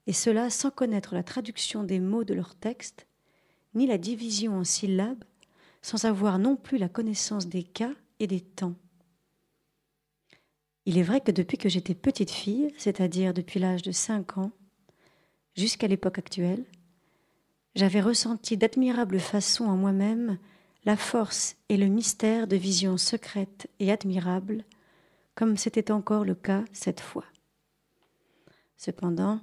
[0.07, 3.07] et cela sans connaître la traduction des mots de leur texte,
[3.73, 5.23] ni la division en syllabes,
[5.81, 8.75] sans avoir non plus la connaissance des cas et des temps.
[10.85, 14.51] Il est vrai que depuis que j'étais petite fille, c'est-à-dire depuis l'âge de cinq ans,
[15.55, 16.65] jusqu'à l'époque actuelle,
[17.75, 20.37] j'avais ressenti d'admirable façon en moi-même
[20.85, 24.63] la force et le mystère de visions secrètes et admirables,
[25.33, 27.25] comme c'était encore le cas cette fois.
[28.77, 29.41] Cependant,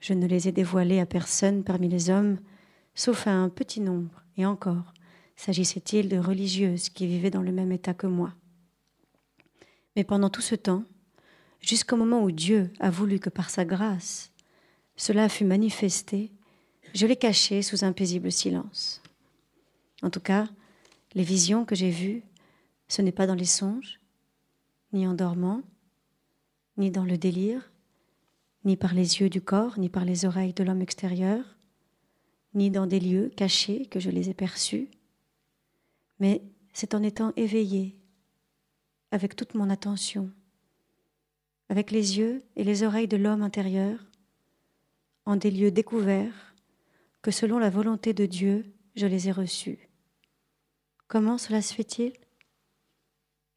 [0.00, 2.38] je ne les ai dévoilées à personne parmi les hommes,
[2.94, 4.92] sauf à un petit nombre, et encore,
[5.36, 8.34] s'agissait-il de religieuses qui vivaient dans le même état que moi.
[9.94, 10.84] Mais pendant tout ce temps,
[11.60, 14.32] jusqu'au moment où Dieu a voulu que par sa grâce,
[14.96, 16.32] cela fut manifesté,
[16.94, 19.02] je l'ai caché sous un paisible silence.
[20.02, 20.48] En tout cas,
[21.14, 22.22] les visions que j'ai vues,
[22.88, 24.00] ce n'est pas dans les songes,
[24.92, 25.62] ni en dormant,
[26.76, 27.70] ni dans le délire,
[28.64, 31.56] ni par les yeux du corps, ni par les oreilles de l'homme extérieur,
[32.54, 34.88] ni dans des lieux cachés que je les ai perçus,
[36.18, 37.96] mais c'est en étant éveillé,
[39.10, 40.30] avec toute mon attention,
[41.68, 43.98] avec les yeux et les oreilles de l'homme intérieur,
[45.26, 46.54] en des lieux découverts,
[47.20, 49.88] que selon la volonté de Dieu, je les ai reçus.
[51.08, 52.12] Comment cela se fait-il?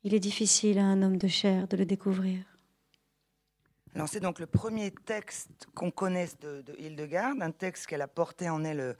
[0.03, 2.39] Il est difficile à un homme de chair de le découvrir.
[3.95, 8.07] Alors c'est donc le premier texte qu'on connaisse de, de, Hildegarde, un texte qu'elle a
[8.07, 8.95] porté en elle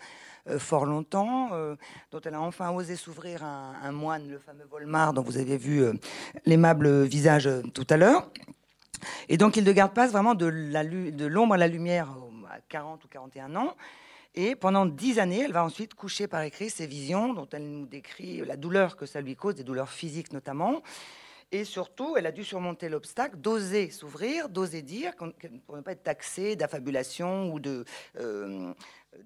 [0.48, 1.76] euh, fort longtemps, euh,
[2.12, 5.58] dont elle a enfin osé s'ouvrir un, un, moine, le fameux Volmar, dont vous avez
[5.58, 5.94] vu euh,
[6.46, 8.32] l'aimable visage tout à l'heure.
[9.30, 10.48] Et donc Hildegarde passe vraiment de
[11.28, 12.10] l'ombre à la lumière
[12.70, 13.76] 40 ou 41 ans.
[14.36, 17.86] Et pendant dix années, elle va ensuite coucher par écrit ses visions, dont elle nous
[17.86, 20.82] décrit la douleur que ça lui cause, des douleurs physiques notamment.
[21.52, 25.14] Et surtout, elle a dû surmonter l'obstacle d'oser s'ouvrir, d'oser dire,
[25.66, 27.86] pour ne pas être taxée d'affabulation ou de,
[28.20, 28.72] euh,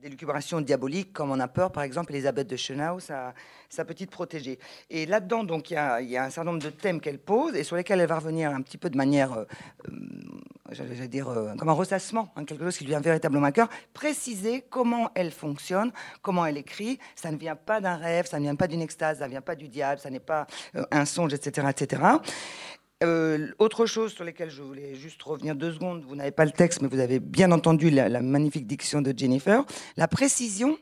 [0.01, 3.33] d'élucubration diabolique, comme on a peur, par exemple, Elisabeth de Chenau, sa,
[3.69, 4.57] sa petite protégée.
[4.89, 7.75] Et là-dedans, donc, il y, a, un certain nombre de thèmes qu'elle pose et sur
[7.75, 9.45] lesquels elle va revenir un petit peu de manière, euh,
[9.89, 9.91] euh,
[10.73, 13.69] j'allais dire, euh, comme un ressassement, hein, quelque chose qui lui vient véritablement à cœur,
[13.93, 16.99] préciser comment elle fonctionne, comment elle écrit.
[17.15, 19.41] Ça ne vient pas d'un rêve, ça ne vient pas d'une extase, ça ne vient
[19.41, 20.47] pas du diable, ça n'est pas
[20.91, 22.01] un songe, etc., etc.
[23.03, 26.51] Euh, autre chose sur laquelle je voulais juste revenir deux secondes, vous n'avez pas le
[26.51, 29.65] texte, mais vous avez bien entendu la magnifique diction de Jennifer,
[29.97, 30.77] la précision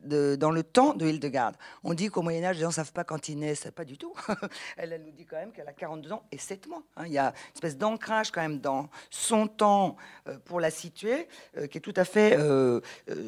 [0.00, 1.56] dans le temps de Hildegarde.
[1.82, 3.68] On dit qu'au Moyen-Âge, les gens ne savent pas quand ils naissent.
[3.74, 4.14] Pas du tout.
[4.76, 6.82] elle, nous dit quand même qu'elle a 42 ans et 7 mois.
[6.96, 7.04] Hein.
[7.06, 9.96] Il y a une espèce d'ancrage quand même dans son temps
[10.28, 12.80] euh, pour la situer, euh, qui est tout à fait euh,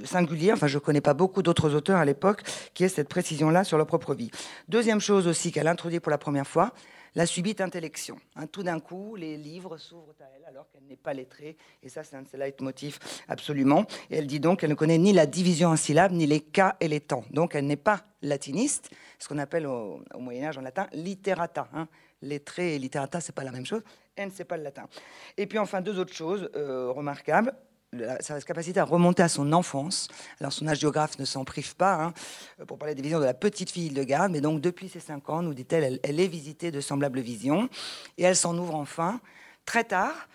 [0.05, 0.53] singulier.
[0.53, 2.43] Enfin, je ne connais pas beaucoup d'autres auteurs à l'époque
[2.75, 4.31] qui aient cette précision-là sur leur propre vie.
[4.69, 6.73] Deuxième chose aussi qu'elle introduit pour la première fois,
[7.15, 8.19] la subite intellection.
[8.37, 11.57] Hein, tout d'un coup, les livres s'ouvrent à elle alors qu'elle n'est pas lettrée.
[11.83, 13.85] Et ça, c'est un de ses leitmotifs absolument.
[14.11, 16.77] Et elle dit donc qu'elle ne connaît ni la division en syllabes, ni les cas
[16.81, 17.25] et les temps.
[17.31, 21.69] Donc elle n'est pas latiniste, ce qu'on appelle au, Moyen-Âge en latin literata.
[21.73, 21.89] Hein.
[22.23, 23.83] Lettré et literata, c'est pas la même chose.
[24.15, 24.87] Elle ne sait pas le latin.
[25.37, 27.55] Et puis enfin, deux autres choses euh, remarquables
[28.21, 30.09] sa capacité à remonter à son enfance.
[30.41, 32.15] Alors son géographe ne s'en prive pas hein,
[32.67, 35.29] pour parler des visions de la petite fille de garde, mais donc depuis ses cinq
[35.29, 37.69] ans, nous dit-elle, elle, est visitée de semblables visions
[38.17, 39.21] et elle s'en ouvre enfin
[39.65, 40.29] très tard.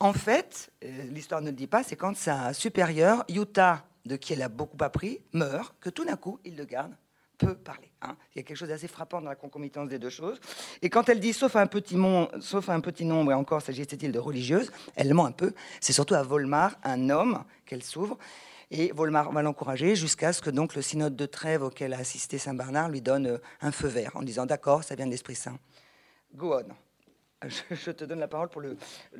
[0.00, 4.32] En fait, euh, l'histoire ne le dit pas, c'est quand sa supérieure, Yuta, de qui
[4.32, 6.94] elle a beaucoup appris, meurt, que tout d'un coup, il le garde
[7.38, 7.90] peut parler.
[8.02, 8.16] Hein.
[8.34, 10.40] Il y a quelque chose d'assez frappant dans la concomitance des deux choses.
[10.82, 11.96] Et quand elle dit sauf un petit,
[12.40, 15.54] sauf un petit nombre, et encore s'agissait-il de religieuses, elle ment un peu.
[15.80, 18.18] C'est surtout à Volmar, un homme, qu'elle s'ouvre.
[18.70, 22.36] Et Volmar va l'encourager jusqu'à ce que donc le synode de Trèves auquel a assisté
[22.36, 25.36] Saint Bernard lui donne euh, un feu vert en disant d'accord, ça vient de l'Esprit
[25.36, 25.58] Saint.
[26.34, 26.74] Go on.
[27.70, 28.76] Je te donne la parole pour le,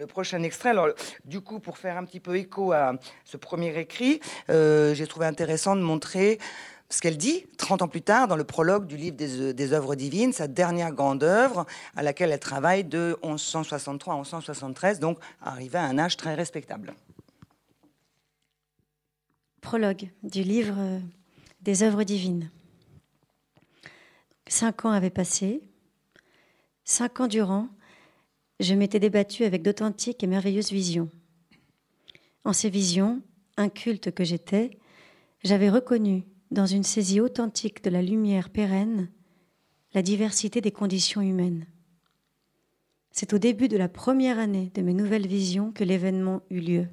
[0.06, 0.70] prochain extrait.
[0.70, 0.88] Alors,
[1.24, 5.26] du coup, pour faire un petit peu écho à ce premier écrit, euh, j'ai trouvé
[5.26, 6.38] intéressant de montrer
[6.90, 9.94] ce qu'elle dit 30 ans plus tard dans le prologue du livre des, des, œuvres
[9.94, 15.78] divines, sa dernière grande œuvre à laquelle elle travaille de 1163 à 1173, donc arrivée
[15.78, 16.94] à un âge très respectable.
[19.60, 21.00] Prologue du livre
[21.60, 22.50] des œuvres divines.
[24.46, 25.60] Cinq ans avaient passé.
[26.84, 27.68] Cinq ans durant,
[28.60, 31.10] je m'étais débattue avec d'authentiques et merveilleuses visions.
[32.44, 33.20] En ces visions,
[33.58, 34.78] inculte que j'étais,
[35.44, 39.10] j'avais reconnu dans une saisie authentique de la lumière pérenne,
[39.94, 41.66] la diversité des conditions humaines.
[43.10, 46.86] C'est au début de la première année de mes nouvelles visions que l'événement eut lieu.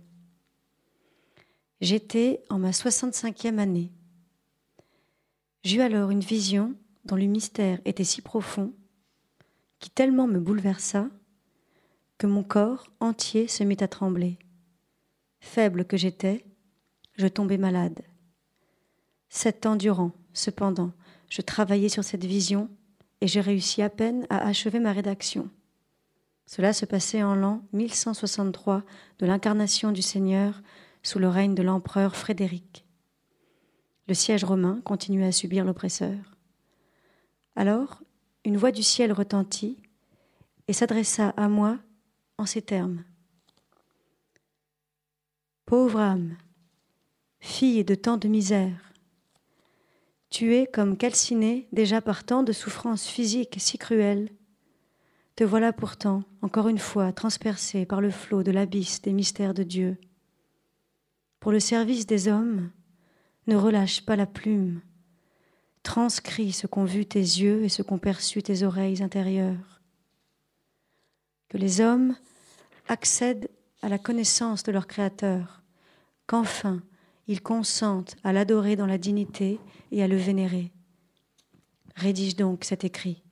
[1.82, 3.92] J'étais en ma 65e année.
[5.64, 8.74] J'eus alors une vision dont le mystère était si profond,
[9.80, 11.10] qui tellement me bouleversa,
[12.18, 14.40] que mon corps entier se mit à trembler.
[15.40, 16.46] Faible que j'étais,
[17.18, 18.02] je tombai malade.
[19.30, 20.92] Sept ans durant, cependant,
[21.30, 22.70] je travaillais sur cette vision
[23.22, 25.50] et j'ai réussi à peine à achever ma rédaction.
[26.46, 28.84] Cela se passait en l'an 1163
[29.20, 30.62] de l'incarnation du Seigneur
[31.02, 32.86] sous le règne de l'empereur Frédéric.
[34.08, 36.18] Le siège romain continuait à subir l'oppresseur.
[37.56, 38.02] Alors,
[38.44, 39.78] une voix du ciel retentit
[40.68, 41.80] et s'adressa à moi
[42.38, 43.04] en ces termes.
[45.66, 46.38] Pauvre âme,
[47.40, 48.85] fille de tant de misère,
[50.30, 54.30] tu es comme calciné déjà par tant de souffrances physiques si cruelles.
[55.36, 59.64] Te voilà pourtant, encore une fois, transpercé par le flot de l'abysse des mystères de
[59.64, 59.98] Dieu.
[61.40, 62.72] Pour le service des hommes,
[63.48, 64.82] ne relâche pas la plume.
[65.84, 69.82] Transcris ce qu'ont vu tes yeux et ce qu'ont perçu tes oreilles intérieures.
[71.50, 72.16] Que les hommes
[72.88, 73.50] accèdent
[73.82, 75.62] à la connaissance de leur Créateur,
[76.26, 76.82] qu'enfin
[77.28, 79.60] ils consentent à l'adorer dans la dignité
[79.92, 80.72] et à le vénérer.
[81.96, 83.24] Rédige donc cet écrit,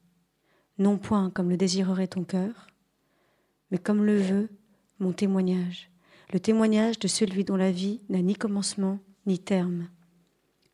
[0.77, 2.67] non point comme le désirerait ton cœur,
[3.71, 4.49] mais comme le veut
[4.99, 5.91] mon témoignage,
[6.32, 9.89] le témoignage de celui dont la vie n'a ni commencement ni terme.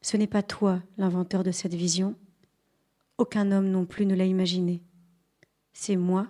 [0.02, 2.16] Ce n'est pas toi l'inventeur de cette vision,
[3.18, 4.82] aucun homme non plus ne l'a imaginé.
[5.74, 6.28] C'est moi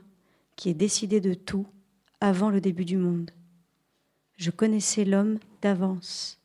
[0.55, 1.67] qui ai décidé de tout
[2.19, 3.31] avant le début du monde.
[4.37, 6.38] Je connaissais l'homme d'avance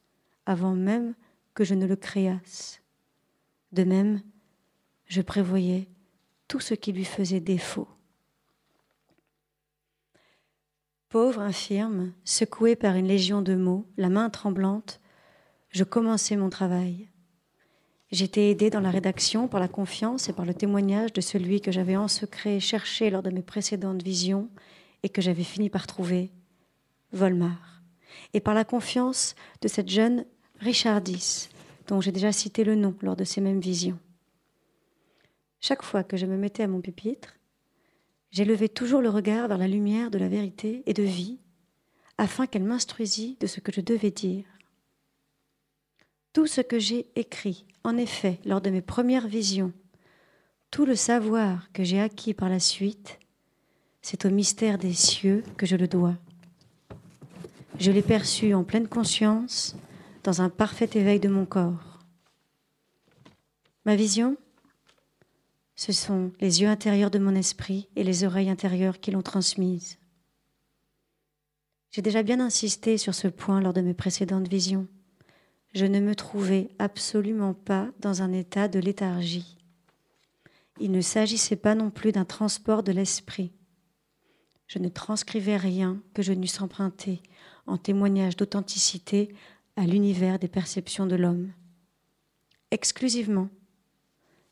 [0.47, 1.15] avant même
[1.55, 2.83] que je ne le créasse.
[3.73, 4.23] De même,
[5.07, 5.89] je prévoyais
[6.49, 7.89] tout ce qui lui faisait défaut.
[11.09, 15.01] Pauvre, infirme, secoué par une légion de mots, la main tremblante,
[15.71, 17.09] je commençais mon travail.
[18.11, 21.73] J'étais aidé dans la rédaction par la confiance et par le témoignage de celui que
[21.73, 24.51] j'avais en secret cherché lors de mes précédentes visions
[25.03, 26.31] et que j'avais fini par trouver,
[27.13, 27.83] Volmar,
[28.33, 30.25] et par la confiance de cette jeune
[30.61, 31.49] Richardis,
[31.89, 33.99] dont j'ai déjà cité le nom lors de ces mêmes visions.
[35.61, 37.37] Chaque fois que je me mettais à mon pupitre,
[38.31, 41.39] j'élevais toujours le regard vers la lumière de la vérité et de vie,
[42.19, 44.45] afin qu'elle m'instruisît de ce que je devais dire.
[46.33, 49.73] Tout ce que j'ai écrit, en effet, lors de mes premières visions,
[50.71, 53.19] tout le savoir que j'ai acquis par la suite,
[54.03, 56.15] C'est au mystère des cieux que je le dois.
[57.79, 59.77] Je l'ai perçu en pleine conscience,
[60.25, 62.01] dans un parfait éveil de mon corps.
[63.85, 64.37] Ma vision,
[65.77, 69.99] ce sont les yeux intérieurs de mon esprit et les oreilles intérieures qui l'ont transmise.
[71.91, 74.89] J'ai déjà bien insisté sur ce point lors de mes précédentes visions.
[75.75, 79.59] Je ne me trouvais absolument pas dans un état de léthargie.
[80.81, 83.53] Il ne s'agissait pas non plus d'un transport de l'esprit.
[84.67, 87.23] Je ne transcrivais rien que je n'eusse emprunté
[87.67, 89.35] en témoignage d'authenticité
[89.77, 91.53] à l'univers des perceptions de l'homme.
[92.71, 93.49] Exclusivement,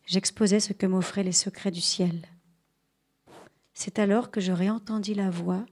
[0.06, 2.26] j'exposais ce que m'offraient les secrets du ciel.
[3.74, 5.64] C'est alors que je réentendis la voix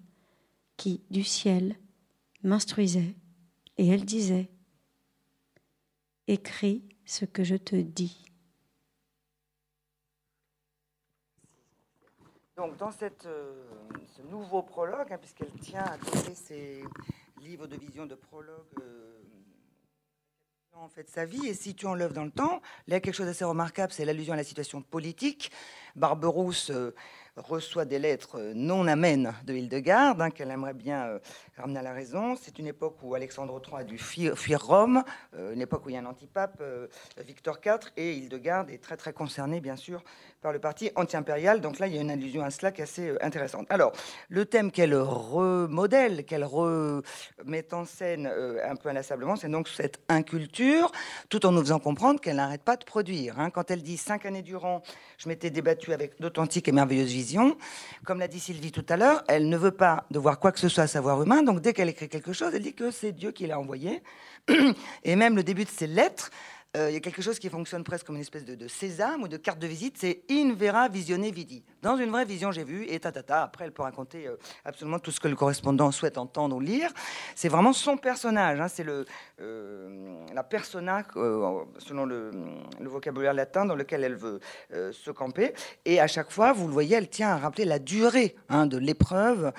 [0.77, 1.77] qui, du ciel,
[2.43, 3.15] m'instruisait,
[3.77, 4.49] et elle disait
[6.27, 8.25] Écris ce que je te dis.
[12.57, 12.91] Donc, dans
[13.27, 13.65] euh,
[14.17, 16.85] ce nouveau prologue, hein, puisqu'elle tient à côté ses
[17.41, 18.67] livres de vision de prologue.
[18.81, 19.20] Euh,
[20.75, 23.45] en fait sa vie et si tu enlèves dans le temps, a quelque chose d'assez
[23.45, 25.51] remarquable, c'est l'allusion à la situation politique.
[25.97, 26.95] Barberousse euh,
[27.37, 31.19] reçoit des lettres euh, non amènes de Hildegarde, hein, qu'elle aimerait bien euh,
[31.57, 32.37] ramener à la raison.
[32.37, 35.03] C'est une époque où Alexandre III a dû fuir, Rome,
[35.53, 36.63] une époque où il y a un antipape,
[37.19, 40.03] Victor IV, et Hildegarde est très très concernée, bien sûr,
[40.41, 41.61] par le parti anti-impérial.
[41.61, 43.67] Donc là, il y a une allusion à cela qui est assez intéressante.
[43.71, 43.93] Alors,
[44.29, 50.93] le thème qu'elle remodèle, qu'elle remet en scène un peu inlassablement, c'est donc cette inculture,
[51.29, 53.39] tout en nous faisant comprendre qu'elle n'arrête pas de produire.
[53.39, 53.51] Hein.
[53.51, 54.83] Quand elle dit cinq années durant,
[55.19, 57.15] je m'étais débattue avec d'authentiques et merveilleuses
[58.05, 60.61] comme l'a dit Sylvie tout à l'heure, elle ne veut pas de voir quoi que
[60.61, 63.13] ce soit à savoir humain, donc dès qu'elle écrit quelque chose, elle dit que c'est
[63.13, 64.03] Dieu qui l'a envoyé.
[65.05, 66.31] Et même le début de ses lettres,
[66.77, 69.29] euh, il y a quelque chose qui fonctionne presque comme une espèce de, sésame ou
[69.29, 71.65] de carte de visite, c'est in vera visione vidi.
[71.83, 73.11] Dans une vraie vision, j'ai vu, et ta,
[73.43, 76.93] Après, elle peut raconter euh, absolument tout ce que le correspondant souhaite entendre ou lire.
[77.35, 78.61] C'est vraiment son personnage.
[78.61, 78.69] Hein.
[78.69, 79.05] c'est le,
[79.41, 81.03] euh, la persona,
[81.79, 82.31] selon le,
[82.81, 84.39] vocabulaire latin, dans lequel elle veut
[84.71, 85.55] se camper.
[85.85, 88.79] Et à chaque fois, vous le voyez, elle tient à rappeler la durée hein, de
[88.79, 89.53] l'épreuve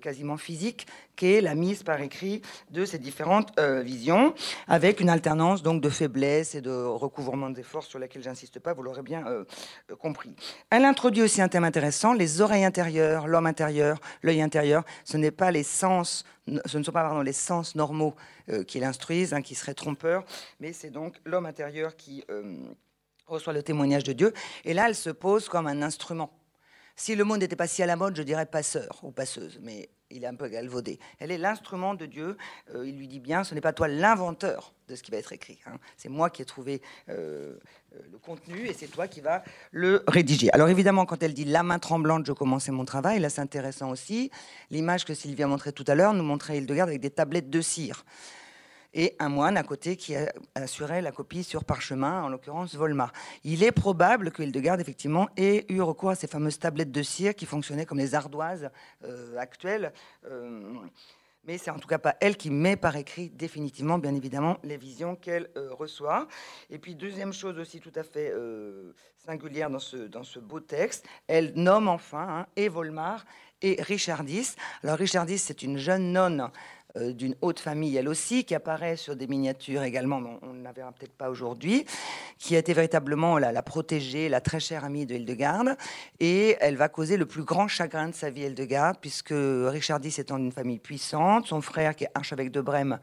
[0.00, 0.86] quasiment physique
[1.22, 4.34] la mise par écrit de ces différentes visions,
[4.68, 8.72] avec une alternance donc de faiblesse et de recouvrement des forces sur lesquelles j'insiste pas,
[8.72, 9.44] vous l'aurez bien euh,
[9.90, 10.34] euh, compris.
[10.70, 14.84] Elle introduit aussi un thème intéressant, les oreilles intérieures, l'homme intérieur, l'œil intérieur.
[15.04, 16.24] Ce n'est pas les sens,
[16.66, 18.14] ce ne sont pas pardon, les sens normaux
[18.48, 20.24] euh, qui l'instruisent, hein, qui seraient trompeurs,
[20.60, 22.24] mais c'est donc l'homme intérieur qui
[23.26, 24.32] reçoit le témoignage de Dieu.
[24.64, 26.30] Et là, elle se pose comme un instrument.
[26.94, 29.90] Si le mot n'était pas si à la mode, je dirais passeur ou passeuse, mais
[30.10, 30.98] il est un peu galvaudé.
[31.18, 32.36] Elle est l'instrument de Dieu.
[32.74, 35.32] Euh, il lui dit bien, ce n'est pas toi l'inventeur de ce qui va être
[35.32, 35.58] écrit.
[35.66, 35.78] Hein.
[35.96, 37.56] C'est moi qui ai trouvé euh,
[37.94, 39.42] euh, le contenu et c'est toi qui vas
[39.72, 40.52] le rédiger.
[40.52, 43.90] Alors évidemment, quand elle dit la main tremblante, je commençais mon travail, là c'est intéressant
[43.90, 44.30] aussi.
[44.70, 47.60] L'image que Sylvie a montrée tout à l'heure nous montrait Hildegarde avec des tablettes de
[47.60, 48.04] cire
[48.96, 50.14] et un moine à côté qui
[50.54, 53.12] assurait la copie sur parchemin, en l'occurrence Volmar.
[53.44, 57.34] Il est probable que Hildegard, effectivement, ait eu recours à ces fameuses tablettes de cire
[57.34, 58.70] qui fonctionnaient comme les ardoises
[59.04, 59.92] euh, actuelles.
[60.24, 60.74] Euh,
[61.44, 64.78] mais c'est en tout cas pas elle qui met par écrit définitivement, bien évidemment, les
[64.78, 66.26] visions qu'elle euh, reçoit.
[66.70, 68.32] Et puis, deuxième chose aussi tout à fait
[69.26, 73.26] singulière dans ce, beau texte, elle nomme enfin hein, et Volmar
[73.60, 74.54] et Richardis.
[74.82, 76.50] Alors Richardis, c'est une jeune nonne
[76.96, 80.62] euh, d'une haute famille, elle aussi, qui apparaît sur des miniatures également, mais on ne
[80.62, 81.84] la verra peut-être pas aujourd'hui,
[82.38, 85.76] qui a été véritablement la, la, protégée, la très chère amie de Hildegarde,
[86.20, 90.38] et elle va causer le plus grand chagrin de sa vie, Hildegarde, puisque Richardis étant
[90.38, 92.98] d'une famille puissante, son frère, qui est archevêque de Brême,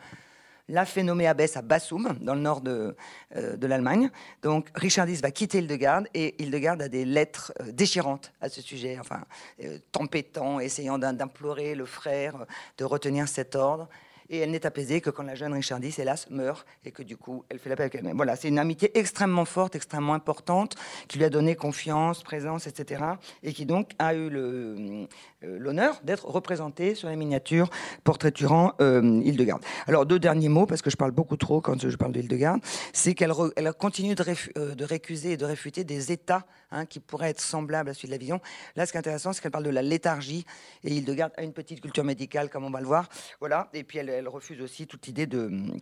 [0.70, 2.96] l'a fait nommer abbesse à Bassum, dans le nord de,
[3.36, 4.10] euh, de l'Allemagne.
[4.42, 8.98] Donc Richardis va quitter Hildegarde et Hildegarde a des lettres euh, déchirantes à ce sujet,
[9.00, 9.24] enfin,
[9.64, 12.46] euh, tempêtant, essayant d'implorer le frère
[12.78, 13.90] de retenir cet ordre
[14.34, 17.46] et elle n'est apaisée que quand la jeune Richardis, hélas, meurt et que du coup,
[17.50, 18.16] elle fait la paix avec elle-même.
[18.16, 20.76] Voilà, c'est une amitié extrêmement forte, extrêmement importante,
[21.08, 23.04] qui lui a donné confiance, présence, etc.
[23.44, 25.06] et qui donc a eu euh,
[25.44, 27.70] l'honneur d'être représentée sur les miniatures
[28.04, 29.64] portraiturant euh, Hildegarde.
[29.86, 32.62] Alors, deux derniers mots, parce que je parle beaucoup trop quand je parle de Hildegarde,
[32.92, 34.26] c'est qu'elle elle continue de,
[34.58, 38.08] euh, de, récuser et de réfuter des états hein, qui pourraient être semblables à celui
[38.08, 38.42] de la vision.
[38.76, 40.44] Là, ce qui est intéressant, c'est qu'elle parle de la léthargie,
[40.84, 43.10] et Hildegarde a une petite culture médicale, comme on va le voir.
[43.40, 45.80] Voilà, et puis elle refuse aussi toute idée de hum,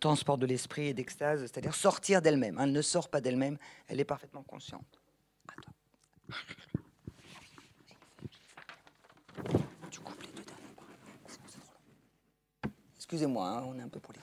[0.00, 2.58] transport de l'esprit et d'extase, c'est-à-dire sortir d'elle-même.
[2.60, 5.00] Elle ne sort pas d'elle-même, elle est parfaitement consciente.
[12.96, 14.20] Excusez-moi, hein, on est un peu pour les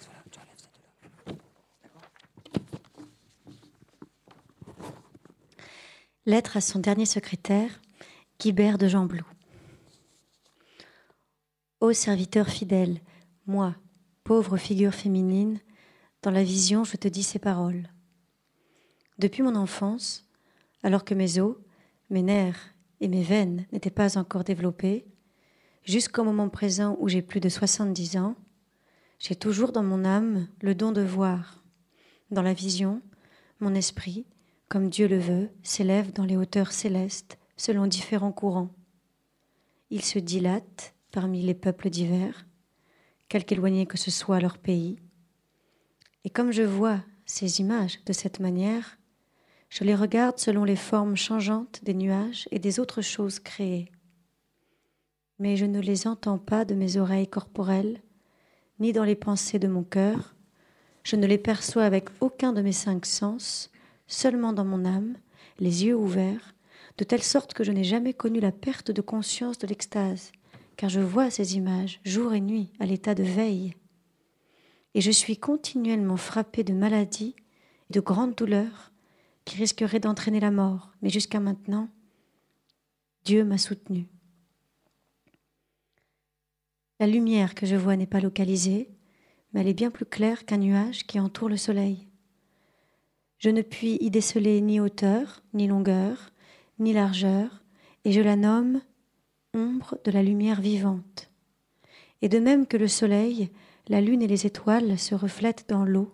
[6.26, 7.80] Lettre à son dernier secrétaire,
[8.38, 9.24] Guibert de Jean Blou.
[11.80, 13.00] Ô serviteur fidèle,
[13.48, 13.76] moi,
[14.26, 15.62] pauvre figure féminine,
[16.22, 17.90] dans la vision je te dis ces paroles.
[19.20, 20.30] Depuis mon enfance,
[20.84, 21.56] alors que mes os,
[22.10, 25.06] mes nerfs et mes veines n'étaient pas encore développés,
[25.84, 28.36] jusqu'au moment présent où j'ai plus de 70 ans,
[29.20, 31.64] j'ai toujours dans mon âme le don de voir.
[32.30, 33.02] Dans la vision,
[33.62, 34.26] mon esprit,
[34.68, 38.76] comme Dieu le veut, s'élève dans les hauteurs célestes selon différents courants.
[39.90, 42.47] Il se dilate parmi les peuples divers,
[43.30, 45.00] quelque éloigné que ce soit leur pays.
[46.24, 48.98] Et comme je vois ces images de cette manière,
[49.70, 53.92] je les regarde selon les formes changeantes des nuages et des autres choses créées.
[55.40, 58.02] Mais je ne les entends pas de mes oreilles corporelles,
[58.80, 60.36] ni dans les pensées de mon cœur.
[61.04, 63.72] Je ne les perçois avec aucun de mes cinq sens,
[64.08, 65.18] seulement dans mon âme,
[65.60, 66.54] les yeux ouverts,
[66.98, 70.32] de telle sorte que je n'ai jamais connu la perte de conscience de l'extase,
[70.78, 73.74] car je vois ces images jour et nuit à l'état de veille.
[74.94, 77.36] Et je suis continuellement frappé de maladies
[77.90, 78.92] et de grandes douleurs
[79.44, 81.90] qui risqueraient d'entraîner la mort, mais jusqu'à maintenant,
[83.26, 84.08] Dieu m'a soutenu.
[87.00, 88.90] La lumière que je vois n'est pas localisée,
[89.52, 92.08] mais elle est bien plus claire qu'un nuage qui entoure le soleil.
[93.38, 96.32] Je ne puis y déceler ni hauteur, ni longueur,
[96.80, 97.64] ni largeur,
[98.04, 98.82] et je la nomme
[99.54, 101.30] ombre de la lumière vivante.
[102.22, 103.50] Et de même que le soleil,
[103.88, 106.12] la lune et les étoiles se reflètent dans l'eau,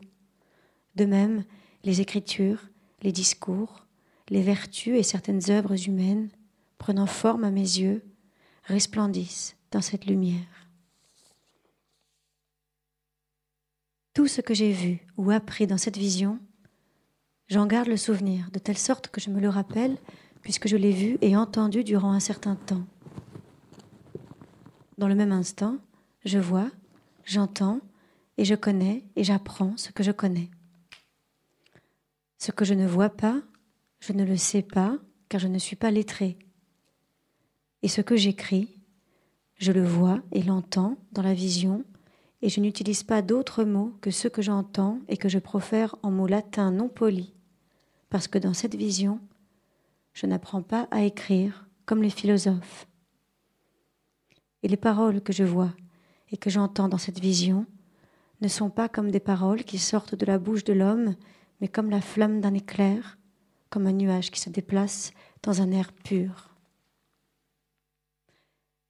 [0.96, 1.44] de même
[1.84, 2.70] les écritures,
[3.02, 3.86] les discours,
[4.30, 6.30] les vertus et certaines œuvres humaines,
[6.78, 8.04] prenant forme à mes yeux,
[8.64, 10.70] resplendissent dans cette lumière.
[14.14, 16.40] Tout ce que j'ai vu ou appris dans cette vision,
[17.48, 19.98] j'en garde le souvenir, de telle sorte que je me le rappelle,
[20.42, 22.86] puisque je l'ai vu et entendu durant un certain temps.
[24.98, 25.78] Dans le même instant,
[26.26, 26.70] je vois,
[27.26, 27.80] j'entends,
[28.38, 30.50] et je connais, et j'apprends ce que je connais.
[32.38, 33.41] Ce que je ne vois pas,
[34.00, 34.98] je ne le sais pas,
[35.30, 36.38] car je ne suis pas lettré.
[37.82, 38.70] Et ce que j'écris,
[39.56, 41.84] je le vois et l'entends dans la vision,
[42.41, 46.12] et je n'utilise pas d'autres mots que ceux que j'entends et que je profère en
[46.12, 47.32] mots latins non polis,
[48.10, 49.20] parce que dans cette vision,
[50.14, 52.86] je n'apprends pas à écrire comme les philosophes.
[54.64, 55.74] Et les paroles que je vois
[56.32, 57.66] et que j'entends dans cette vision
[58.41, 61.16] ne sont pas comme des paroles qui sortent de la bouche de l'homme,
[61.61, 63.18] mais comme la flamme d'un éclair,
[63.70, 65.11] comme un nuage qui se déplace
[65.43, 66.49] dans un air pur.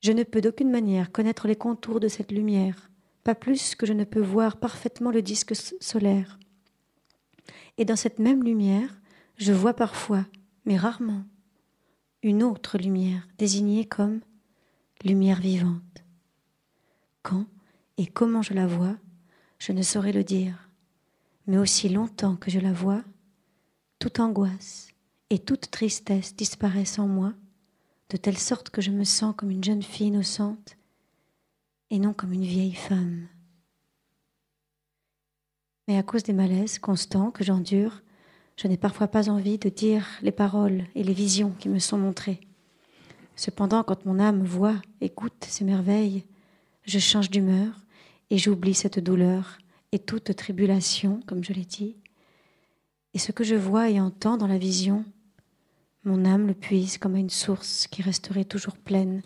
[0.01, 2.89] Je ne peux d'aucune manière connaître les contours de cette lumière,
[3.23, 6.39] pas plus que je ne peux voir parfaitement le disque solaire.
[7.77, 9.01] Et dans cette même lumière,
[9.37, 10.25] je vois parfois,
[10.65, 11.23] mais rarement,
[12.21, 14.21] une autre lumière désignée comme
[15.03, 16.03] lumière vivante.
[17.21, 17.45] Quand
[17.97, 18.95] et comment je la vois,
[19.59, 20.69] je ne saurais le dire,
[21.47, 23.03] mais aussi longtemps que je la vois,
[23.99, 24.89] toute angoisse
[25.29, 27.33] et toute tristesse disparaissent en moi,
[28.09, 30.77] de telle sorte que je me sens comme une jeune fille innocente
[31.89, 33.27] et non comme une vieille femme.
[35.87, 38.01] Mais à cause des malaises constants que j'endure,
[38.55, 41.97] je n'ai parfois pas envie de dire les paroles et les visions qui me sont
[41.97, 42.47] montrées.
[43.35, 46.23] Cependant, quand mon âme voit, écoute ces merveilles,
[46.85, 47.81] je change d'humeur
[48.29, 49.57] et j'oublie cette douleur
[49.91, 51.95] et toute tribulation, comme je l'ai dit.
[53.13, 55.05] Et ce que je vois et entends dans la vision,
[56.03, 59.21] mon âme le puise comme à une source qui resterait toujours pleine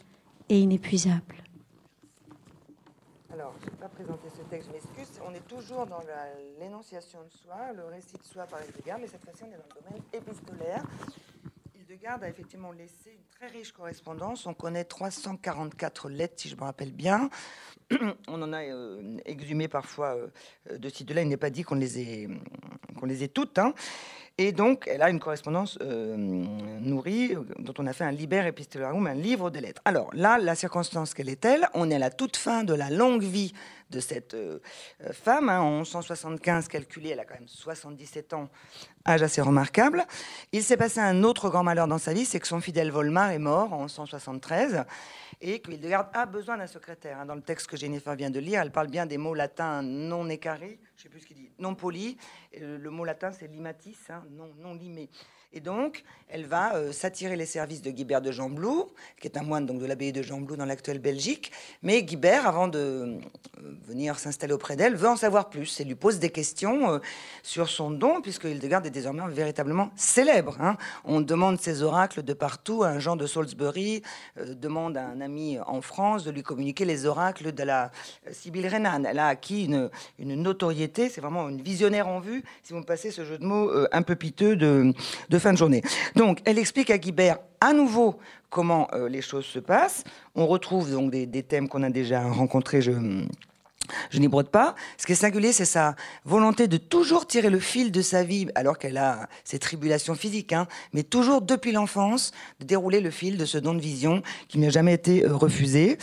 [0.50, 1.44] et inépuisable
[3.98, 5.20] présenter ce texte, je m'excuse.
[5.26, 6.02] On est toujours dans
[6.60, 9.76] l'énonciation de soi, le récit de soi par Hildegard, mais cette fois-ci on est dans
[9.76, 10.84] le domaine épistolaire.
[11.90, 14.46] Hildegard a effectivement laissé une très riche correspondance.
[14.46, 17.30] On connaît 344 lettres, si je me rappelle bien.
[18.28, 20.18] On en a euh, exhumé parfois
[20.70, 21.22] euh, de ci, de là.
[21.22, 22.28] Il n'est pas dit qu'on les ait,
[23.00, 23.58] qu'on les ait toutes.
[23.58, 23.74] Hein.
[24.38, 29.08] Et donc, elle a une correspondance euh, nourrie, dont on a fait un liber epistolarium,
[29.08, 29.82] un livre de lettres.
[29.86, 33.24] Alors là, la circonstance, quelle est-elle On est à la toute fin de la longue
[33.24, 33.54] vie
[33.90, 34.60] de cette euh,
[35.12, 35.50] femme.
[35.50, 38.50] Hein, en 1175 calculé, elle a quand même 77 ans,
[39.08, 40.06] âge assez remarquable.
[40.52, 43.32] Il s'est passé un autre grand malheur dans sa vie, c'est que son fidèle Volmar
[43.32, 44.86] est mort en 1173
[45.42, 47.20] et que a besoin d'un secrétaire.
[47.20, 47.26] Hein.
[47.26, 50.28] Dans le texte que Jennifer vient de lire, elle parle bien des mots latins non
[50.30, 52.18] écarés, je sais plus ce qu'il dit, non polis.
[52.60, 55.10] Le, mot latin, c'est limatis, hein, non, non limé.
[55.58, 59.42] Et donc, elle va euh, s'attirer les services de Guibert de Jeanblou, qui est un
[59.42, 61.52] moine donc, de l'abbaye de Jeanblou dans l'actuelle Belgique.
[61.82, 63.20] Mais Guibert, avant de euh,
[63.88, 67.00] venir s'installer auprès d'elle, veut en savoir plus et lui pose des questions euh,
[67.42, 70.58] sur son don, puisque Hildegard est désormais véritablement célèbre.
[70.60, 70.78] Hein.
[71.06, 72.84] On demande ses oracles de partout.
[72.84, 74.04] Un Jean de Salisbury
[74.36, 77.90] demande à un ami en France de lui communiquer les oracles de la
[78.32, 79.06] Sibylle Renan.
[79.06, 79.90] Elle a acquis une,
[80.20, 83.46] une notoriété, c'est vraiment une visionnaire en vue, si vous me passez ce jeu de
[83.46, 84.94] mots un peu piteux de,
[85.30, 85.82] de de journée.
[86.16, 88.18] Donc, elle explique à Guibert à nouveau
[88.50, 90.04] comment euh, les choses se passent.
[90.36, 92.82] On retrouve donc des, thèmes qu'on a déjà rencontrés.
[92.82, 92.92] Je,
[94.10, 94.76] je n'y brode pas.
[94.98, 95.96] Ce qui est singulier, c'est sa
[96.26, 100.54] volonté de toujours tirer le fil de sa vie, alors qu'elle a ses tribulations physiques,
[100.54, 104.60] hein, mais toujours depuis l'enfance, de dérouler le fil de ce don de vision qui
[104.60, 105.98] n'a jamais été euh, refusé.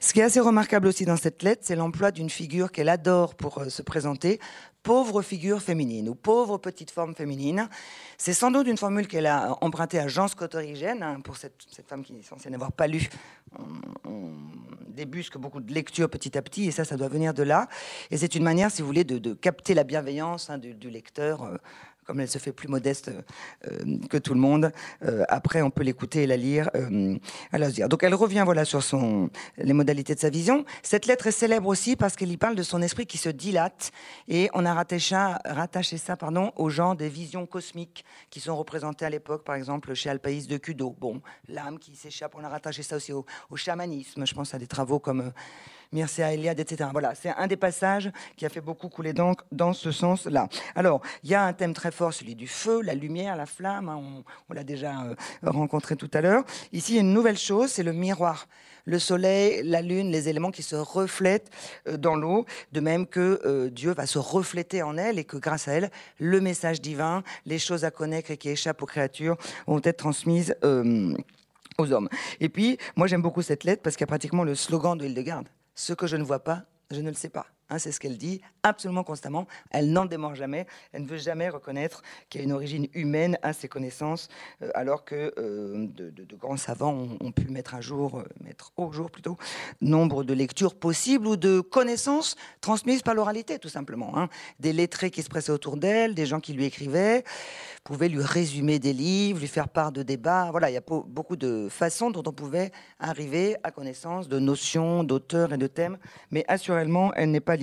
[0.00, 3.34] Ce qui est assez remarquable aussi dans cette lettre, c'est l'emploi d'une figure qu'elle adore
[3.34, 4.40] pour euh, se présenter,
[4.88, 7.68] pauvre figure féminine ou pauvre petite forme féminine.
[8.16, 11.62] C'est sans doute une formule qu'elle a empruntée à Jean Scott Origène, hein, pour cette,
[11.86, 13.06] femme qui est censée n'avoir pas lu.
[14.06, 14.30] On,
[14.88, 17.68] débusque beaucoup de lectures petit à petit, et ça, ça doit venir de là.
[18.10, 21.42] Et c'est une manière, si vous voulez, de, capter la bienveillance hein, du, lecteur.
[21.42, 21.56] Euh,
[22.08, 23.10] comme elle se fait plus modeste
[23.70, 24.72] euh, que tout le monde.
[25.04, 27.18] Euh, après, on peut l'écouter et la lire euh,
[27.52, 27.86] à dire.
[27.90, 28.80] Donc, elle revient voilà sur
[29.58, 30.64] les modalités de sa vision.
[30.82, 33.92] Cette lettre est célèbre aussi parce qu'elle y parle de son esprit qui se dilate
[34.26, 39.04] et on a rattaché, rattaché ça pardon au genre des visions cosmiques qui sont représentées
[39.04, 40.96] à l'époque, par exemple chez Alpaïs de Cudo.
[40.98, 44.24] Bon, l'âme qui s'échappe, on a rattaché ça aussi au, au, chamanisme.
[44.24, 45.30] Je pense à des travaux comme
[45.92, 46.90] Mircea Eliade, etc.
[46.92, 50.48] Voilà, c'est un des passages qui a fait beaucoup couler donc dans ce sens-là.
[50.74, 53.88] Alors, il y a un thème très fort, celui du feu, la lumière, la flamme.
[53.88, 54.00] Hein,
[54.48, 56.44] on, l'a déjà euh, rencontré tout à l'heure.
[56.72, 58.46] Ici, il y a une nouvelle chose, c'est le miroir
[58.84, 61.50] le soleil, la lune, les éléments qui se reflètent
[61.86, 65.36] euh, dans l'eau, de même que euh, Dieu va se refléter en elle et que
[65.36, 69.36] grâce à elle, le message divin, les choses à connaître et qui échappent aux créatures
[69.66, 72.08] vont être transmises aux hommes.
[72.40, 75.04] Et puis, moi j'aime beaucoup cette lettre parce qu'il y a pratiquement le slogan de
[75.04, 75.48] Hildegarde.
[75.80, 77.46] Ce que je ne vois pas, je ne le sais pas.
[77.70, 79.46] Hein, c'est ce qu'elle dit absolument constamment.
[79.70, 80.66] Elle n'en démord jamais.
[80.92, 84.28] Elle ne veut jamais reconnaître qu'il y a une origine humaine à ses connaissances,
[84.62, 88.90] euh, alors que euh, de, grands savants ont, pu mettre un jour, euh, mettre au
[88.92, 89.36] jour plutôt,
[89.80, 94.16] nombre de lectures possibles ou de connaissances transmises par l'oralité, tout simplement.
[94.16, 94.28] Hein.
[94.60, 97.24] Des lettrés qui se pressaient autour d'elle, des gens qui lui écrivaient,
[97.84, 100.50] pouvaient lui résumer des livres, lui faire part de débats.
[100.50, 105.04] Voilà, il y a beaucoup de façons dont on pouvait arriver à connaissance de notions,
[105.04, 105.98] d'auteurs et de thèmes,
[106.30, 107.57] mais assurément, elle n'est pas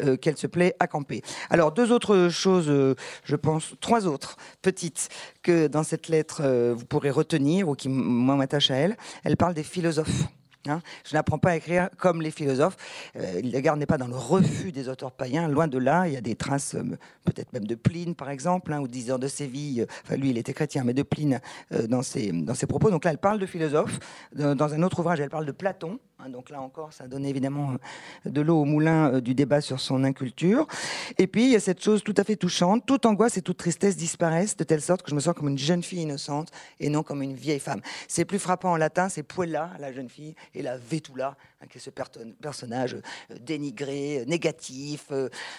[0.00, 1.22] euh, qu'elle se plaît à camper.
[1.50, 2.94] Alors, deux autres choses, euh,
[3.24, 5.08] je pense, trois autres petites
[5.42, 8.96] que dans cette lettre euh, vous pourrez retenir ou qui, moi, m'attachent à elle.
[9.24, 10.24] Elle parle des philosophes.
[10.68, 10.80] Hein.
[11.04, 12.76] je n'apprends pas à écrire comme les philosophes.
[13.16, 16.06] Euh, Hildegard n'est pas dans le refus des auteurs païens, loin de là.
[16.06, 16.76] Il y a des traces,
[17.24, 19.86] peut-être même de Pline, par exemple, hein, ou disant de Séville.
[20.04, 21.40] Enfin, lui, il était chrétien, mais de Pline
[21.88, 22.90] dans, ses, dans ses propos.
[22.90, 23.98] Donc là, elle parle de philosophes.
[24.36, 25.98] Dans un autre ouvrage, elle parle de Platon.
[26.24, 27.72] Hein, donc là encore, ça donne évidemment
[28.26, 30.66] euh, de l'eau au moulin euh, du débat sur son inculture.
[31.18, 32.86] Et puis, il y a cette chose tout à fait touchante.
[32.86, 35.58] Toute angoisse et toute tristesse disparaissent de telle sorte que je me sens comme une
[35.58, 37.80] jeune fille innocente et non comme une vieille femme.
[38.06, 41.78] C'est plus frappant en latin, c'est puella, la jeune fille, et la vetula, hein, qui
[41.78, 45.10] est ce personnage euh, dénigré, négatif,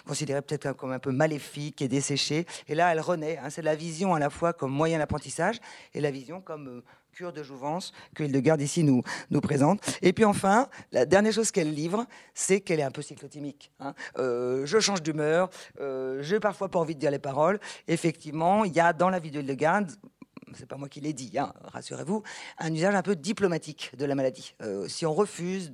[0.07, 2.45] considéré peut-être comme un peu maléfique et desséché.
[2.67, 3.37] Et là, elle renaît.
[3.37, 3.49] Hein.
[3.49, 5.59] c'est la vision à la fois comme moyen d'apprentissage
[5.93, 6.83] et la vision comme
[7.13, 9.79] cure de jouvence que Hildegard ici nous, nous présente.
[10.01, 13.71] Et puis enfin, la dernière chose qu'elle livre, c'est qu'elle est un peu cyclotimique.
[13.79, 13.93] Hein.
[14.17, 15.49] Euh, je change d'humeur,
[15.79, 17.59] euh, j'ai parfois pas envie de dire les paroles.
[17.87, 19.83] Effectivement, il y a dans la vie de Hildegard,
[20.55, 22.23] c'est pas moi qui l'ai dit, hein, rassurez-vous,
[22.57, 24.55] un usage un peu diplomatique de la maladie.
[24.63, 25.71] Euh, si on refuse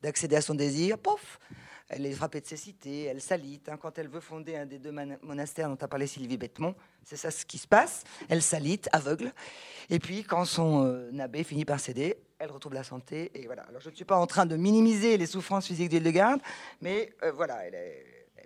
[0.00, 1.40] d'accéder à son désir, pof,
[1.88, 3.68] elle est frappée de cécité, elle salite.
[3.68, 7.16] Hein, quand elle veut fonder un des deux monastères dont a parlé Sylvie Bettemont, c'est
[7.16, 8.04] ça ce qui se passe.
[8.28, 9.32] Elle salite, aveugle.
[9.88, 13.30] Et puis, quand son euh, abbé finit par céder, elle retrouve la santé.
[13.34, 13.62] Et voilà.
[13.62, 16.40] Alors, je ne suis pas en train de minimiser les souffrances physiques d'Hildegarde,
[16.82, 17.74] mais euh, voilà, elle,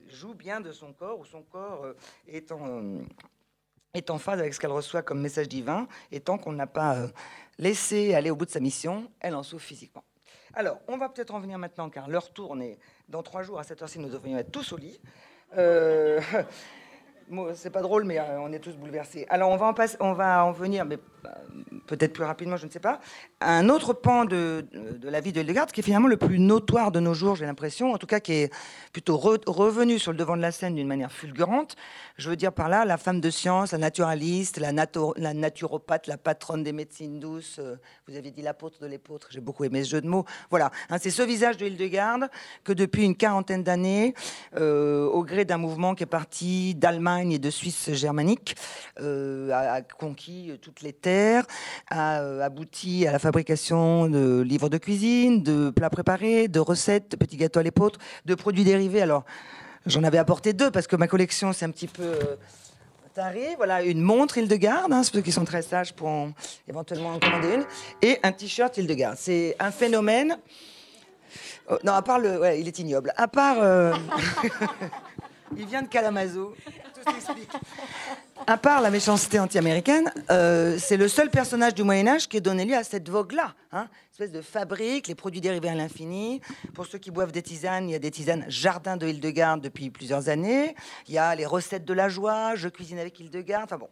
[0.08, 1.94] joue bien de son corps, ou son corps euh,
[2.28, 5.88] est, en, phase avec ce qu'elle reçoit comme message divin.
[6.12, 7.08] Et tant qu'on n'a pas
[7.58, 10.04] laissé aller au bout de sa mission, elle en souffre physiquement.
[10.54, 12.78] Alors, on va peut-être en venir maintenant, car l'heure tourne et
[13.08, 15.00] dans trois jours, à cette heure-ci, nous devrions être tous au lit.
[15.56, 16.20] Euh,
[17.54, 19.26] c'est pas drôle, mais euh, on est tous bouleversés.
[19.28, 19.56] Alors, on
[20.12, 21.28] va en, venir, mais euh,
[21.86, 23.00] peut-être plus rapidement, je ne sais pas,
[23.40, 24.66] un autre pan de,
[25.02, 27.92] la vie de Hildegard, qui est finalement le plus notoire de nos jours, j'ai l'impression,
[27.92, 28.54] en tout cas qui est
[28.92, 31.76] plutôt revenu sur le devant de la scène d'une manière fulgurante.
[32.16, 36.62] Je veux dire par là la femme de science, la naturaliste, la, naturopathe, la patronne
[36.62, 37.58] des médecines douces.
[37.58, 37.76] Euh,
[38.06, 40.24] vous aviez dit l'apôtre de l'épôtre, j'ai beaucoup aimé ce jeu de mots.
[40.50, 42.28] Voilà, hein, c'est ce visage de Hildegard
[42.64, 44.14] que depuis une quarantaine d'années,
[44.56, 48.56] au gré d'un mouvement qui est parti d'Allemagne, Et de Suisse germanique,
[48.98, 51.44] a, conquis toutes les terres,
[51.90, 57.16] a abouti à la fabrication de livres de cuisine, de plats préparés, de recettes, de
[57.16, 59.02] petits gâteaux à l'épeautre, de produits dérivés.
[59.02, 59.24] Alors,
[59.86, 62.18] j'en avais apporté deux parce que ma collection, c'est un petit peu
[63.56, 66.28] voilà, une montre Hildegarde, hein, ceux qui sont très sages pour
[66.68, 67.64] éventuellement en commander une,
[68.00, 69.16] et un t-shirt Hildegarde.
[69.18, 70.38] C'est un phénomène.
[71.70, 72.40] Oh, non, à part le.
[72.40, 73.12] Ouais, il est ignoble.
[73.16, 73.58] À part.
[73.60, 73.92] Euh,
[75.56, 76.54] il vient de Kalamazoo.
[78.46, 82.64] À part la méchanceté anti-américaine, euh, c'est le seul personnage du Moyen-Âge qui est donné
[82.64, 83.54] lieu à cette vogue-là.
[83.70, 86.40] Hein, espèce de fabrique, les produits dérivés à l'infini.
[86.74, 89.90] Pour ceux qui boivent des tisanes, il y a des tisanes Jardin de Hildegarde depuis
[89.90, 90.74] plusieurs années.
[91.08, 93.64] Il y a les recettes de la joie, je cuisine avec Hildegarde.
[93.64, 93.88] Enfin bon,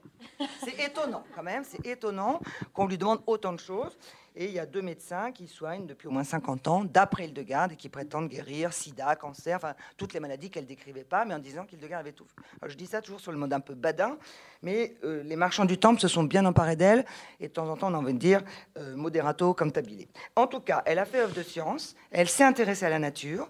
[0.64, 2.40] c'est étonnant quand même, c'est étonnant
[2.74, 3.96] qu'on lui demande autant de choses.
[4.40, 7.72] Et il y a deux médecins qui soignent depuis au moins 50 ans, d'après Hildegard,
[7.72, 11.38] et qui prétendent guérir sida, cancer, enfin toutes les maladies qu'elle décrivait pas, mais en
[11.38, 12.24] disant qu'Hildegard avait tout.
[12.66, 14.16] je dis ça toujours sur le mode un peu badin,
[14.62, 17.04] mais euh, les marchands du temple se sont bien emparés d'elle,
[17.38, 18.40] et de temps en temps on a envie de dire
[18.78, 20.08] euh, moderato comme tabilé.
[20.36, 23.46] En tout cas, elle a fait œuvre de science, elle s'est intéressée à la nature,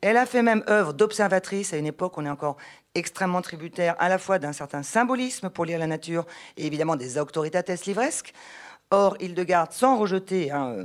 [0.00, 2.56] elle a fait même œuvre d'observatrice à une époque où on est encore
[2.96, 6.26] extrêmement tributaire à la fois d'un certain symbolisme pour lire la nature
[6.56, 8.34] et évidemment des autoritates livresques.
[8.92, 10.84] Or, Hildegarde, sans rejeter hein, euh,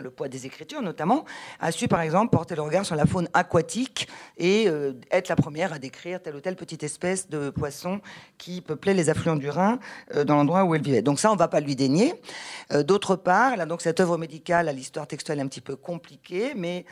[0.00, 1.26] le poids des écritures notamment,
[1.60, 4.08] a su par exemple porter le regard sur la faune aquatique
[4.38, 8.00] et euh, être la première à décrire telle ou telle petite espèce de poisson
[8.38, 9.78] qui peuplait les affluents du Rhin
[10.14, 11.02] euh, dans l'endroit où elle vivait.
[11.02, 12.14] Donc ça, on ne va pas lui dénier.
[12.70, 16.86] D'autre part, elle donc cette œuvre médicale à l'histoire textuelle un petit peu compliquée, mais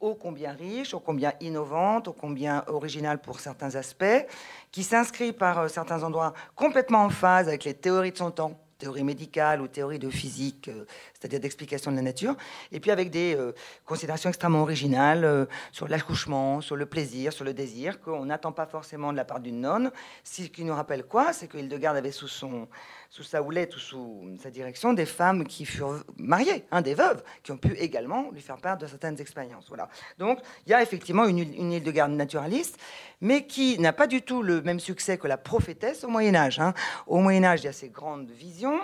[0.00, 4.26] ô combien riche, ô combien innovante, ô combien originale pour certains aspects,
[4.72, 9.02] qui s'inscrit par certains endroits complètement en phase avec les théories de son temps théorie
[9.02, 12.36] médicale ou théorie de physique, euh, c'est-à-dire d'explication de la nature,
[12.70, 13.52] et puis avec des euh,
[13.84, 18.66] considérations extrêmement originales euh, sur l'accouchement, sur le plaisir, sur le désir, qu'on n'attend pas
[18.66, 19.90] forcément de la part d'une nonne.
[20.22, 21.32] Ce qui nous rappelle quoi?
[21.32, 22.68] C'est que Hildegarde avait sous son,
[23.10, 27.22] sous sa houlette ou sous sa direction des femmes qui furent mariées, hein, des veuves,
[27.42, 29.66] qui ont pu également lui faire part de certaines expériences.
[29.68, 29.88] Voilà.
[30.18, 32.78] Donc il y a effectivement une, une île de garde naturaliste,
[33.20, 36.60] mais qui n'a pas du tout le même succès que la prophétesse au Moyen Âge.
[36.60, 36.74] Hein.
[37.06, 38.78] Au Moyen Âge, il y a ces grandes visions.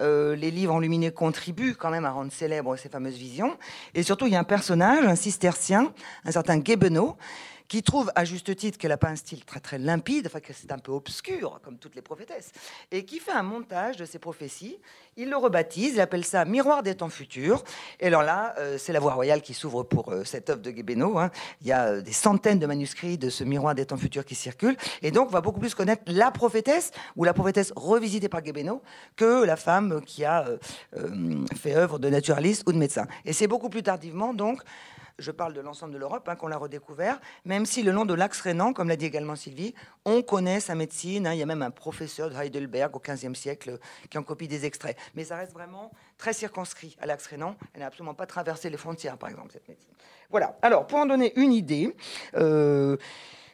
[0.00, 3.56] Euh, les livres enluminés contribuent quand même à rendre célèbres ces fameuses visions.
[3.94, 5.92] Et surtout, il y a un personnage, un cistercien,
[6.24, 7.16] un certain Guébenot,
[7.70, 10.52] qui trouve à juste titre qu'elle n'a pas un style très très limpide, enfin que
[10.52, 12.50] c'est un peu obscur, comme toutes les prophétesses,
[12.90, 14.76] et qui fait un montage de ses prophéties.
[15.16, 17.62] Il le rebaptise, il appelle ça Miroir des temps futurs.
[18.00, 20.70] Et alors là, euh, c'est la voie royale qui s'ouvre pour euh, cette œuvre de
[20.72, 21.16] Guébéno.
[21.16, 21.30] Hein.
[21.60, 24.34] Il y a euh, des centaines de manuscrits de ce Miroir des temps futurs qui
[24.34, 24.76] circulent.
[25.02, 28.82] Et donc, on va beaucoup plus connaître la prophétesse, ou la prophétesse revisitée par Guébéno,
[29.14, 30.44] que la femme qui a
[31.54, 33.06] fait œuvre de naturaliste ou de médecin.
[33.24, 34.60] Et c'est beaucoup plus tardivement, donc,
[35.18, 38.14] je parle de l'ensemble de l'Europe, hein, qu'on l'a redécouvert, même si le nom de
[38.14, 41.26] l'axe rénan, comme l'a dit également Sylvie, on connaît sa médecine.
[41.26, 41.34] Hein.
[41.34, 44.64] il y a même un professeur de Heidelberg au XVe siècle qui en copie des
[44.66, 44.96] extraits.
[45.14, 47.56] Mais ça reste vraiment très circonscrit à l'axe rénan.
[47.74, 49.92] Elle n'a absolument pas traversé les frontières, par exemple, cette médecine.
[50.30, 50.56] Voilà.
[50.62, 51.94] Alors, pour en donner une idée,
[52.36, 52.96] euh,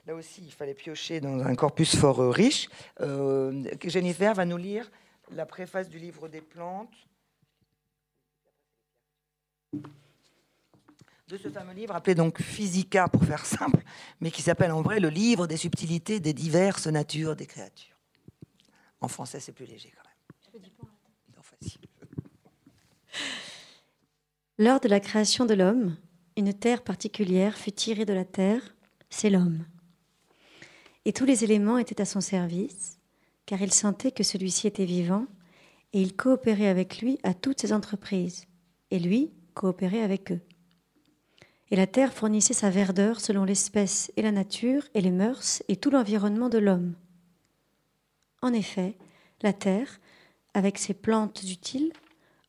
[0.07, 2.69] là aussi, il fallait piocher dans un corpus fort euh, riche.
[3.01, 4.91] Euh, Jennifer va nous lire
[5.31, 6.95] la préface du livre des plantes
[11.29, 13.83] de ce fameux livre appelé donc Physica pour faire simple,
[14.21, 17.97] mais qui s'appelle en vrai le livre des subtilités des diverses natures des créatures.
[19.01, 20.13] En français, c'est plus léger quand même.
[24.59, 25.97] Lors de la création de l'homme,
[26.37, 28.77] une terre particulière fut tirée de la terre,
[29.11, 29.67] c'est l'homme.
[31.05, 32.99] Et tous les éléments étaient à son service,
[33.47, 35.27] car il sentait que celui-ci était vivant,
[35.93, 38.47] et il coopérait avec lui à toutes ses entreprises,
[38.91, 40.41] et lui coopérait avec eux
[41.71, 45.77] et la terre fournissait sa verdeur selon l'espèce et la nature et les mœurs et
[45.77, 46.95] tout l'environnement de l'homme.
[48.43, 48.97] En effet,
[49.43, 50.01] la terre,
[50.55, 51.93] avec ses plantes utiles,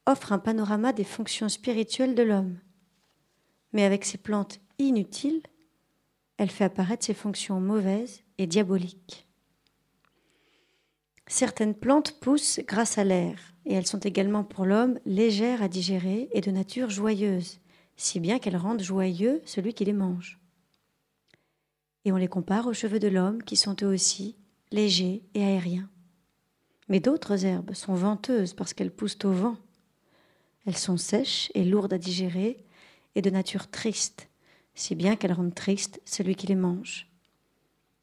[0.05, 2.59] offre un panorama des fonctions spirituelles de l'homme.
[3.73, 5.41] Mais avec ses plantes inutiles,
[6.37, 9.27] elle fait apparaître ses fonctions mauvaises et diaboliques.
[11.25, 16.29] Certaines plantes poussent grâce à l'air, et elles sont également pour l'homme légères à digérer
[16.31, 17.59] et de nature joyeuse,
[17.97, 20.39] si bien qu'elles rendent joyeux celui qui les mange.
[22.05, 24.37] Et on les compare aux cheveux de l'homme qui sont eux aussi
[24.71, 25.89] légers et aériens.
[26.87, 29.57] Mais d'autres herbes sont venteuses parce qu'elles poussent au vent.
[30.65, 32.63] Elles sont sèches et lourdes à digérer
[33.15, 34.29] et de nature triste,
[34.75, 37.09] si bien qu'elles rendent triste celui qui les mange.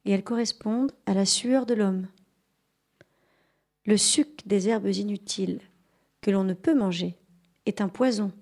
[0.05, 2.09] Et elles correspondent à la sueur de l'homme.
[3.87, 5.61] Le suc des herbes inutiles
[6.21, 7.17] que l'on ne peut manger
[7.65, 8.33] est un poison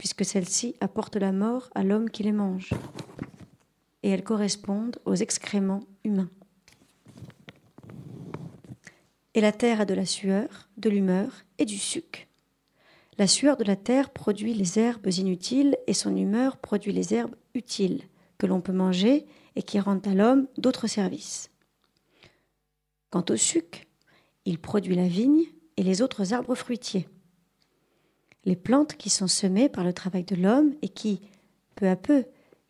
[0.00, 2.70] puisque celles-ci apportent la mort à l'homme qui les mange,
[4.02, 6.30] et elles correspondent aux excréments humains.
[9.34, 12.28] Et la terre a de la sueur, de l'humeur et du suc.
[13.18, 17.36] La sueur de la terre produit les herbes inutiles et son humeur produit les herbes
[17.52, 18.00] utiles
[18.38, 21.50] que l'on peut manger et qui rendent à l'homme d'autres services.
[23.10, 23.86] Quant au suc,
[24.46, 25.44] il produit la vigne
[25.76, 27.06] et les autres arbres fruitiers.
[28.44, 31.20] Les plantes qui sont semées par le travail de l'homme et qui,
[31.74, 32.24] peu à peu,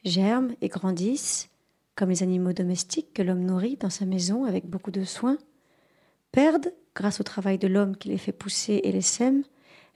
[0.04, 1.48] germent et grandissent,
[1.94, 5.38] comme les animaux domestiques que l'homme nourrit dans sa maison avec beaucoup de soin,
[6.32, 9.44] perdent, grâce au travail de l'homme qui les fait pousser et les sème,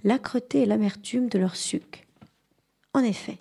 [0.05, 2.07] l'âcreté et l'amertume de leur suc.
[2.93, 3.39] En effet,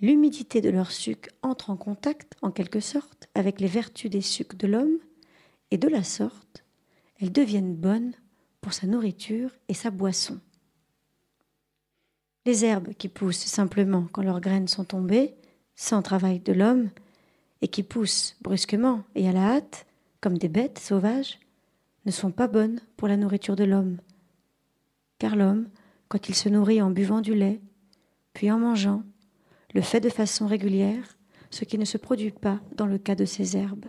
[0.00, 4.56] l'humidité de leur suc entre en contact, en quelque sorte, avec les vertus des sucs
[4.56, 4.98] de l'homme,
[5.70, 6.64] et de la sorte,
[7.18, 8.12] elles deviennent bonnes
[8.60, 10.38] pour sa nourriture et sa boisson.
[12.44, 15.34] Les herbes qui poussent simplement quand leurs graines sont tombées,
[15.76, 16.90] sans travail de l'homme,
[17.60, 19.86] et qui poussent brusquement et à la hâte,
[20.20, 21.38] comme des bêtes sauvages,
[22.04, 23.98] ne sont pas bonnes pour la nourriture de l'homme.
[25.18, 25.68] Car l'homme,
[26.08, 27.60] quand il se nourrit en buvant du lait,
[28.32, 29.04] puis en mangeant,
[29.72, 31.16] le fait de façon régulière,
[31.50, 33.86] ce qui ne se produit pas dans le cas de ces herbes.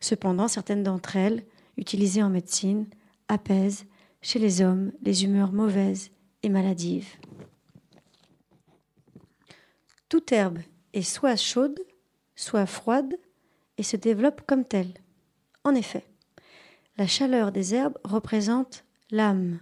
[0.00, 1.44] Cependant, certaines d'entre elles,
[1.76, 2.86] utilisées en médecine,
[3.28, 3.84] apaisent
[4.22, 6.10] chez les hommes les humeurs mauvaises
[6.48, 7.08] maladive.
[10.08, 10.58] Toute herbe
[10.92, 11.80] est soit chaude,
[12.36, 13.14] soit froide,
[13.78, 14.92] et se développe comme telle.
[15.64, 16.04] En effet,
[16.98, 19.60] la chaleur des herbes représente l'âme,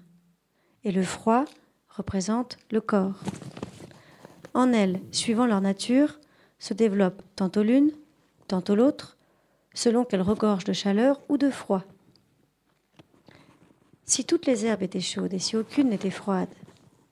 [0.85, 1.45] et le froid
[1.89, 3.21] représente le corps.
[4.55, 6.19] En elles, suivant leur nature,
[6.59, 7.93] se développe tantôt l'une,
[8.49, 9.17] tantôt l'autre,
[9.75, 11.85] selon qu'elles regorgent de chaleur ou de froid.
[14.05, 16.49] Si toutes les herbes étaient chaudes et si aucune n'était froide,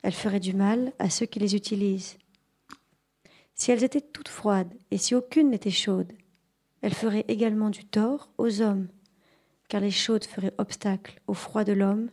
[0.03, 2.19] elles feraient du mal à ceux qui les utilisent.
[3.55, 6.13] Si elles étaient toutes froides et si aucune n'était chaude,
[6.81, 8.89] elles feraient également du tort aux hommes,
[9.69, 12.09] car les chaudes feraient obstacle au froid de l'homme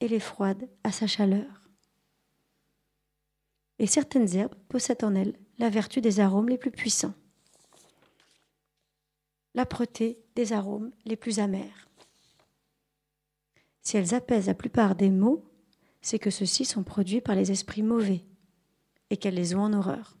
[0.00, 1.62] et les froides à sa chaleur.
[3.78, 7.14] Et certaines herbes possèdent en elles la vertu des arômes les plus puissants,
[9.54, 11.88] l'âpreté des arômes les plus amers.
[13.82, 15.44] Si elles apaisent la plupart des maux,
[16.02, 18.24] c'est que ceux-ci sont produits par les esprits mauvais
[19.10, 20.16] et qu'elles les ont en horreur.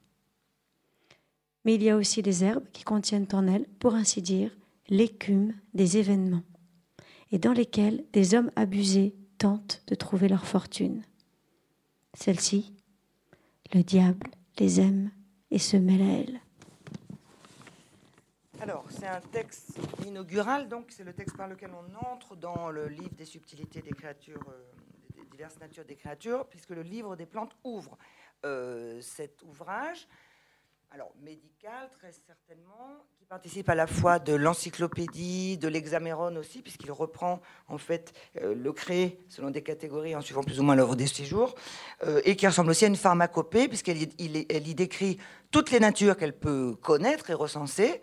[1.64, 4.50] Mais il y a aussi des herbes qui contiennent en elles, pour ainsi dire,
[4.88, 6.42] l'écume des événements,
[7.30, 11.02] et dans lesquelles des hommes abusés tentent de trouver leur fortune.
[12.14, 12.74] Celles-ci,
[13.74, 14.28] le diable
[14.58, 15.10] les aime
[15.50, 16.40] et se mêle à elles.
[18.60, 22.86] Alors, c'est un texte inaugural, donc c'est le texte par lequel on entre dans le
[22.86, 24.81] livre des subtilités des créatures euh,
[25.30, 27.96] diverses natures des créatures, puisque le livre des plantes ouvre
[28.44, 30.08] euh, cet ouvrage.
[30.90, 36.92] Alors, médical, très certainement, qui participe à la fois de l'encyclopédie, de l'hexaméron aussi, puisqu'il
[36.92, 40.94] reprend en fait euh, le crée selon des catégories en suivant plus ou moins l'œuvre
[40.94, 41.54] des séjours,
[42.04, 45.16] euh, et qui ressemble aussi à une pharmacopée, puisqu'elle elle y décrit
[45.50, 48.02] toutes les natures qu'elle peut connaître et recenser,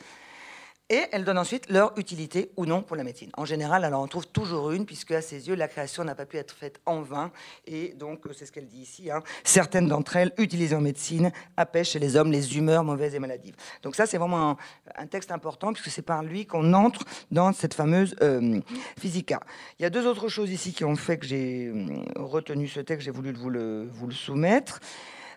[0.89, 3.29] et elle donne ensuite leur utilité ou non pour la médecine.
[3.37, 6.25] En général, alors on trouve toujours une, puisque à ses yeux, la création n'a pas
[6.25, 7.31] pu être faite en vain.
[7.67, 9.11] Et donc, c'est ce qu'elle dit ici.
[9.11, 9.21] Hein.
[9.43, 13.55] Certaines d'entre elles, utilisées en médecine, apêchent chez les hommes les humeurs mauvaises et maladives.
[13.83, 14.57] Donc ça, c'est vraiment
[14.95, 18.59] un, texte important, puisque c'est par lui qu'on entre dans cette fameuse euh,
[18.99, 19.39] physica.
[19.79, 22.79] Il y a deux autres choses ici qui ont fait que j'ai euh, retenu ce
[22.79, 24.79] texte, j'ai voulu vous le soumettre.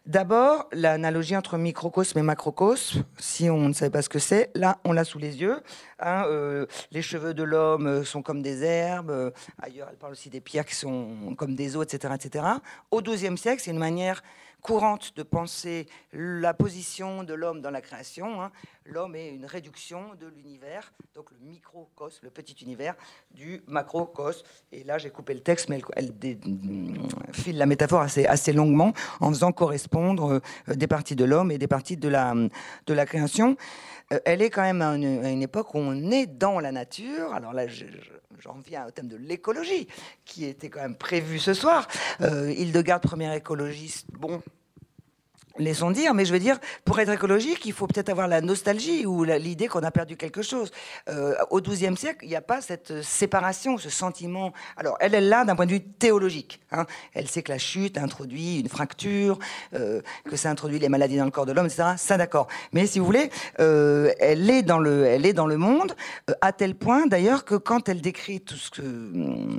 [0.04, 4.78] D'abord, l'analogie entre microcosme et macrocosme, si on ne savait pas ce que c'est, là,
[4.84, 5.60] on l'a sous les yeux.
[6.00, 9.32] Hein, euh, les cheveux de l'homme sont comme des herbes.
[9.62, 12.14] ailleurs, elle parle aussi des pierres qui sont comme des eaux, etc.
[12.16, 12.44] etc.
[12.90, 14.24] Au XIIe siècle, c'est une manière
[14.62, 18.40] courante de penser la position de l'homme dans la création.
[18.40, 18.52] Hein.
[18.84, 22.94] L'homme est une réduction de l'univers, donc le microcosme, le petit univers,
[23.32, 24.46] du macrocosme.
[24.70, 26.12] Et là, j'ai coupé le texte, mais elle,
[27.32, 31.68] file la métaphore assez, longuement en faisant correspondre euh, des parties de l'homme et des
[31.68, 33.56] parties de la, de la création.
[34.12, 37.32] Euh, elle est quand même à une, époque où on est dans la nature.
[37.32, 37.66] Alors là,
[38.38, 39.88] j'en viens au thème de l'écologie,
[40.24, 41.86] qui était quand même prévu ce soir.
[42.20, 44.42] Euh, Hildegarde, première écologiste, bon,
[45.64, 49.06] laissons dire, mais je veux dire, pour être écologique, il faut peut-être avoir la nostalgie
[49.06, 50.70] ou l'idée qu'on a perdu quelque chose.
[51.08, 54.52] Euh, au XIIe siècle, il n'y a pas cette séparation, ce sentiment.
[54.76, 56.60] Alors, elle est là d'un point de vue théologique.
[56.70, 56.86] Hein.
[57.14, 59.38] Elle sait que la chute introduit une fracture,
[59.74, 61.90] euh, que ça introduit les maladies dans le corps de l'homme, etc.
[61.96, 62.48] Ça, d'accord.
[62.72, 65.94] Mais si vous voulez, euh, elle est dans le, monde
[66.40, 68.82] à tel point, d'ailleurs, que quand elle décrit tout ce,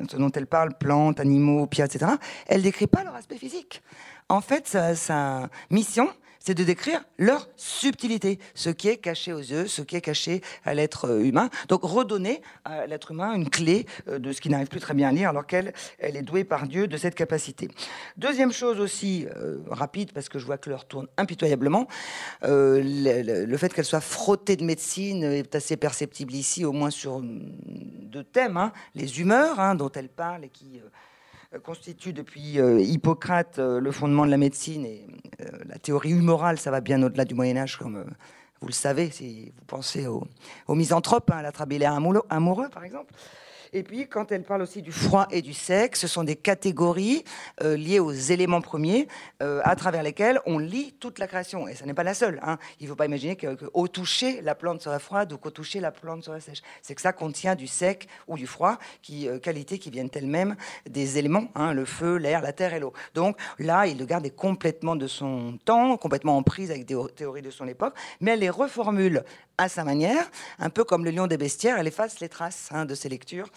[0.10, 2.14] ce dont elle parle, plantes, animaux, pierres, etc.,
[2.48, 3.82] elle décrit pas leur aspect physique.
[4.30, 6.10] En fait, sa, mission,
[6.40, 10.42] c'est de décrire leur subtilité, ce qui est caché aux yeux, ce qui est caché
[10.66, 11.50] à l'être euh, humain.
[11.70, 15.08] Donc redonner à l'être humain une clé euh, de ce qui n'arrive plus très bien
[15.08, 17.70] à lire, alors qu'elle elle est douée par Dieu de cette capacité.
[18.18, 21.88] Deuxième chose aussi euh, rapide, parce que je vois que l'heure tourne impitoyablement,
[22.42, 28.24] le, fait qu'elle soit frottée de médecine est assez perceptible ici, au moins sur deux
[28.24, 28.74] thèmes, hein.
[28.96, 30.82] les humeurs hein, dont elle parle et qui
[31.60, 35.06] constitue depuis euh, Hippocrate euh, le fondement de la médecine et
[35.66, 38.06] la théorie humorale, ça va bien au-delà du Moyen Âge, comme
[38.62, 40.26] vous le savez, si vous pensez aux,
[40.70, 41.94] misanthropes, hein, à la trabillaire
[42.30, 43.14] amoureux, par exemple.
[43.76, 47.24] Et puis, quand elle parle aussi du froid et du sec, ce sont des catégories
[47.64, 49.08] euh, liées aux éléments premiers
[49.42, 51.68] euh, à travers lesquels on lit toute la création.
[51.68, 52.40] Et ça n'est pas la seule.
[52.44, 52.60] Hein.
[52.80, 55.92] Il ne faut pas imaginer qu'au toucher, la plante sera froide ou qu'au toucher, la
[55.92, 56.62] plante sera sèche.
[56.84, 60.56] C'est que ça contient du sec ou du froid, qui, euh, qualités qui viennent elles-mêmes
[60.88, 62.94] des éléments, hein, le feu, l'air, la terre et l'eau.
[63.16, 67.50] Donc là, il garde complètement de son temps, complètement en prise avec des théories de
[67.50, 69.24] son époque, mais elle les reformule
[69.58, 72.86] à sa manière, un peu comme le lion des bestiaires, elle efface les traces hein,
[72.86, 73.48] de ses lectures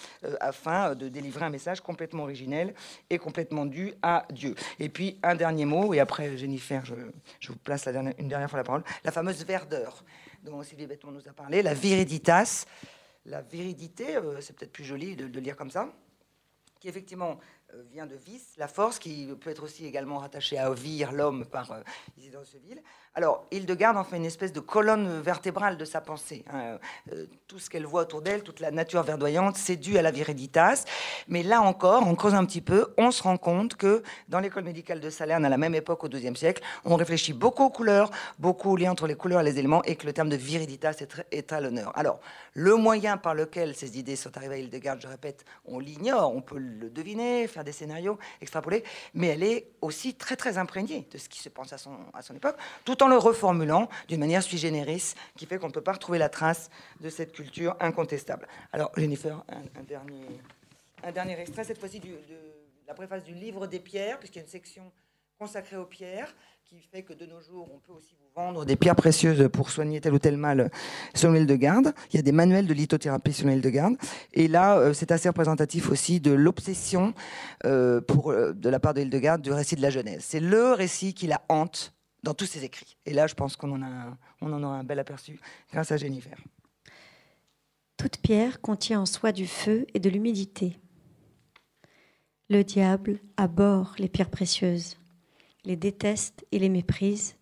[0.40, 2.74] afin de délivrer un message complètement originel
[3.10, 4.54] et complètement dû à Dieu.
[4.78, 7.86] Et puis un dernier mot, et après Jennifer, je, vous place
[8.18, 10.04] une dernière fois la parole, la fameuse verdeur
[10.42, 12.66] dont Sylvie Betton nous a parlé, la viriditas,
[13.24, 15.92] la viridité, euh, c'est peut-être plus joli de, de lire comme ça,
[16.78, 17.38] qui effectivement
[17.74, 21.44] euh, vient de vis, la force, qui peut être aussi également rattachée à Ovir, l'homme,
[21.46, 21.82] par euh,
[22.16, 22.82] Isidore Seville.
[23.18, 26.44] Alors, Hildegarde en fait une espèce de colonne vertébrale de sa pensée.
[26.52, 26.76] Hein.
[27.14, 30.10] Euh, tout ce qu'elle voit autour d'elle, toute la nature verdoyante, c'est dû à la
[30.10, 30.84] viriditas.
[31.26, 34.64] Mais là encore, on creuse un petit peu, on se rend compte que dans l'école
[34.64, 38.10] médicale de Salerne, à la même époque, au XIIe siècle, on réfléchit beaucoup aux couleurs,
[38.38, 41.00] beaucoup au lien entre les couleurs et les éléments, et que le terme de viriditas
[41.00, 41.96] est, est à l'honneur.
[41.96, 42.20] Alors,
[42.52, 46.42] le moyen par lequel ces idées sont arrivées à Hildegarde, je répète, on l'ignore, on
[46.42, 51.16] peut le deviner, faire des scénarios, extrapoler, mais elle est aussi très très imprégnée de
[51.16, 54.42] ce qui se pense à son, à son époque, tout en le reformulant d'une manière
[54.42, 58.46] sui generis, qui fait qu'on ne peut pas retrouver la trace de cette culture incontestable.
[58.72, 62.08] Alors, Jennifer, un, dernier, extrait, cette fois-ci de
[62.86, 64.92] la préface du livre des pierres, puisqu'il y a une section
[65.38, 66.34] consacrée aux pierres
[66.64, 69.70] qui fait que de nos jours, on peut aussi vous vendre des pierres précieuses pour
[69.70, 70.70] soigner tel ou tel mal
[71.14, 71.94] selon l'île de garde.
[72.10, 73.94] Il y a des manuels de lithothérapie sur l'île de garde.
[74.32, 77.14] Et là, euh, c'est assez représentatif aussi de l'obsession
[77.64, 80.24] euh, euh, de la part de l'île de garde du récit de la Genèse.
[80.24, 81.94] C'est le récit qui la hante
[82.26, 82.96] dans tous ses écrits.
[83.06, 85.38] Et là, je pense qu'on en, aura un bel aperçu
[85.72, 86.36] grâce à Jennifer.
[87.96, 90.76] Toute pierre contient en soi du feu et de l'humidité.
[92.50, 94.96] Le diable abhorre les pierres précieuses
[95.64, 97.34] les déteste et les méprise,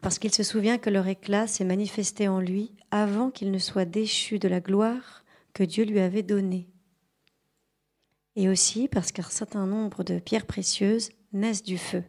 [0.00, 3.84] parce qu'il se souvient que leur éclat s'est manifesté en lui avant qu'il ne soit
[3.84, 6.68] déchu de la gloire que Dieu lui avait donnée.
[8.34, 12.02] Et aussi parce qu'un certain nombre de pierres précieuses naissent du feu,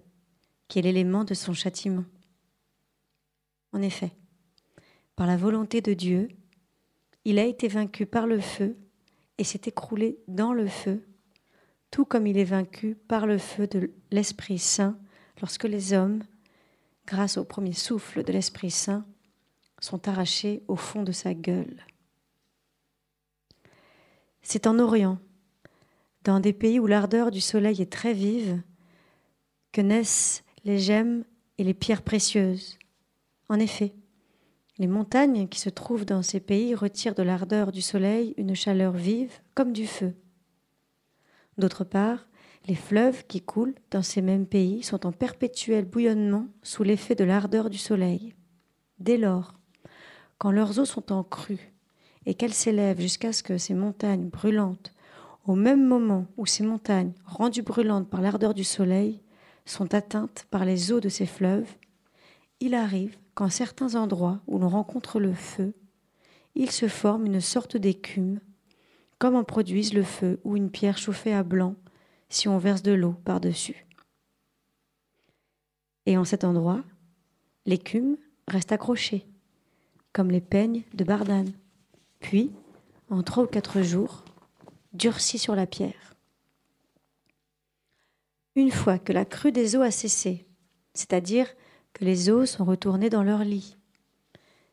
[0.68, 2.06] qui est l'élément de son châtiment.
[3.72, 4.12] En effet,
[5.16, 6.30] par la volonté de Dieu,
[7.26, 8.78] il a été vaincu par le feu
[9.38, 11.04] et s'est écroulé dans le feu,
[11.92, 14.98] tout comme il est vaincu par le feu de l'Esprit Saint
[15.42, 16.24] lorsque les hommes,
[17.06, 19.06] grâce au premier souffle de l'Esprit Saint,
[19.82, 21.86] sont arrachés au fond de sa gueule.
[24.42, 25.20] C'est en Orient,
[26.24, 28.62] dans des pays où l'ardeur du soleil est très vive,
[29.72, 31.24] que naissent les gemmes
[31.60, 32.80] et les pierres précieuses.
[33.50, 33.94] En effet,
[34.80, 38.92] les montagnes qui se trouvent dans ces pays retirent de l'ardeur du soleil une chaleur
[38.92, 40.16] vive comme du feu.
[41.60, 42.28] D'autre part,
[42.68, 47.24] les fleuves qui coulent dans ces mêmes pays sont en perpétuel bouillonnement sous l'effet de
[47.24, 48.34] l'ardeur du soleil.
[48.98, 49.54] Dès lors,
[50.40, 51.74] quand leurs eaux sont en crue
[52.26, 54.94] et qu'elles s'élèvent jusqu'à ce que ces montagnes brûlantes,
[55.46, 59.22] au même moment où ces montagnes, rendues brûlantes par l'ardeur du soleil,
[59.66, 61.70] sont atteintes par les eaux de ces fleuves,
[62.60, 65.74] il arrive qu'en certains endroits où l'on rencontre le feu,
[66.56, 68.40] il se forme une sorte d'écume,
[69.20, 71.76] comme en produisent le feu ou une pierre chauffée à blanc
[72.30, 73.86] si on verse de l'eau par-dessus.
[76.06, 76.84] Et en cet endroit,
[77.66, 79.26] l'écume reste accrochée,
[80.14, 81.52] comme les peignes de Bardane,
[82.20, 82.52] puis,
[83.10, 84.24] en trois ou quatre jours,
[84.94, 86.15] durcit sur la pierre.
[88.56, 90.46] Une fois que la crue des eaux a cessé,
[90.94, 91.48] c'est-à-dire
[91.94, 93.76] que les eaux sont retournées dans leur lit,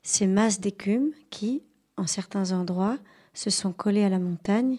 [0.02, 1.64] ces masses d'écume qui,
[1.96, 2.98] en certains endroits,
[3.34, 4.78] se sont collées à la montagne,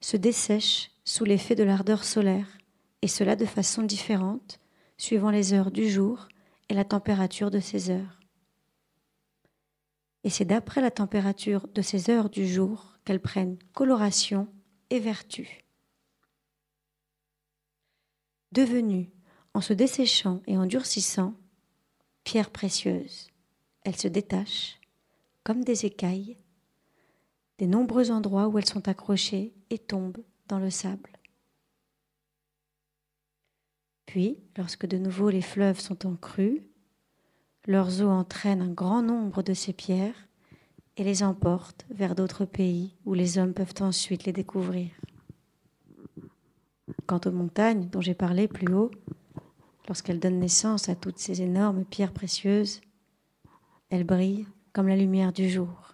[0.00, 2.58] se dessèchent sous l'effet de l'ardeur solaire,
[3.02, 4.58] et cela de façon différente,
[4.96, 6.28] suivant les heures du jour
[6.68, 8.20] et la température de ces heures.
[10.24, 14.48] Et c'est d'après la température de ces heures du jour qu'elles prennent coloration
[14.90, 15.63] et vertu.
[18.54, 19.10] Devenues,
[19.52, 21.34] en se desséchant et en durcissant,
[22.22, 23.26] pierres précieuses.
[23.82, 24.78] Elles se détachent,
[25.42, 26.36] comme des écailles,
[27.58, 31.10] des nombreux endroits où elles sont accrochées et tombent dans le sable.
[34.06, 36.62] Puis, lorsque de nouveau les fleuves sont en crue,
[37.66, 40.28] leurs eaux entraînent un grand nombre de ces pierres
[40.96, 44.92] et les emportent vers d'autres pays où les hommes peuvent ensuite les découvrir.
[47.06, 48.90] Quant aux montagnes dont j'ai parlé plus haut,
[49.88, 52.80] lorsqu'elles donnent naissance à toutes ces énormes pierres précieuses,
[53.90, 55.92] elles brillent comme la lumière du jour.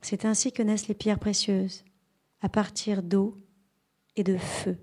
[0.00, 1.84] C'est ainsi que naissent les pierres précieuses,
[2.40, 3.36] à partir d'eau
[4.16, 4.76] et de feu.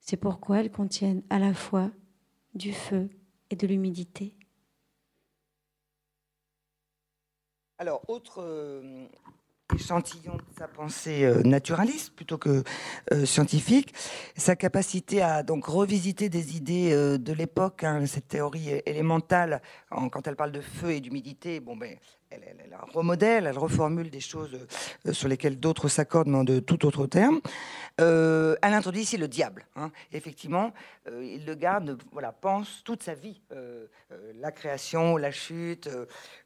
[0.00, 1.90] C'est pourquoi elles contiennent à la fois
[2.54, 3.08] du feu
[3.50, 4.34] et de l'humidité.
[7.78, 9.06] Alors, autre euh,
[9.74, 12.62] échantillon de sa pensée euh, naturaliste plutôt que
[13.12, 13.94] euh, scientifique,
[14.36, 20.36] sa capacité à donc revisiter des idées de l'époque, hein, cette théorie élémentale, quand elle
[20.36, 21.96] parle de feu et d'humidité, bon ben,
[22.30, 24.56] elle, remodèle, elle reformule des choses
[25.06, 27.40] euh, sur lesquelles d'autres s'accordent, mais de tout autre terme.
[28.00, 29.66] Euh, elle introduit ici le diable.
[29.76, 29.90] Hein.
[30.12, 30.72] Effectivement,
[31.08, 33.40] euh, il le garde, voilà, pense toute sa vie,
[34.40, 35.88] la création, la chute.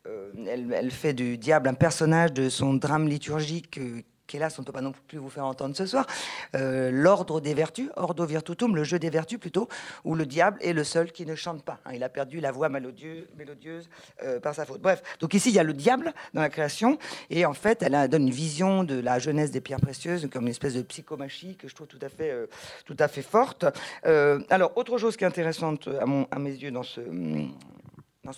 [0.05, 3.80] Elle, elle, fait du diable un personnage de son drame liturgique
[4.27, 6.07] qu'hélas on ne peut pas non plus vous faire entendre ce soir,
[6.55, 9.68] euh, l'ordre des vertus, ordo virtutum, le jeu des vertus plutôt,
[10.05, 11.81] où le diable est le seul qui ne chante pas.
[11.85, 11.93] Hein.
[11.95, 13.89] il a perdu la voix mélodieuse,
[14.22, 14.81] euh, par sa faute.
[14.81, 16.99] Bref, donc ici il y a le diable dans la création,
[17.31, 20.51] et en fait elle donne une vision de la jeunesse des pierres précieuses comme une
[20.51, 22.47] espèce de psychomachie que je trouve tout à fait, euh,
[22.85, 23.64] tout à fait forte.
[24.05, 25.89] alors autre chose qui est intéressante
[26.31, 27.01] à, mes yeux dans ce,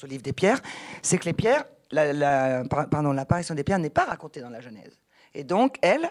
[0.06, 0.60] livre des pierres,
[1.02, 4.98] c'est que les pierres, la, pardon, l'apparition des pierres n'est pas racontée dans la Genèse.
[5.36, 6.10] Et donc, elle,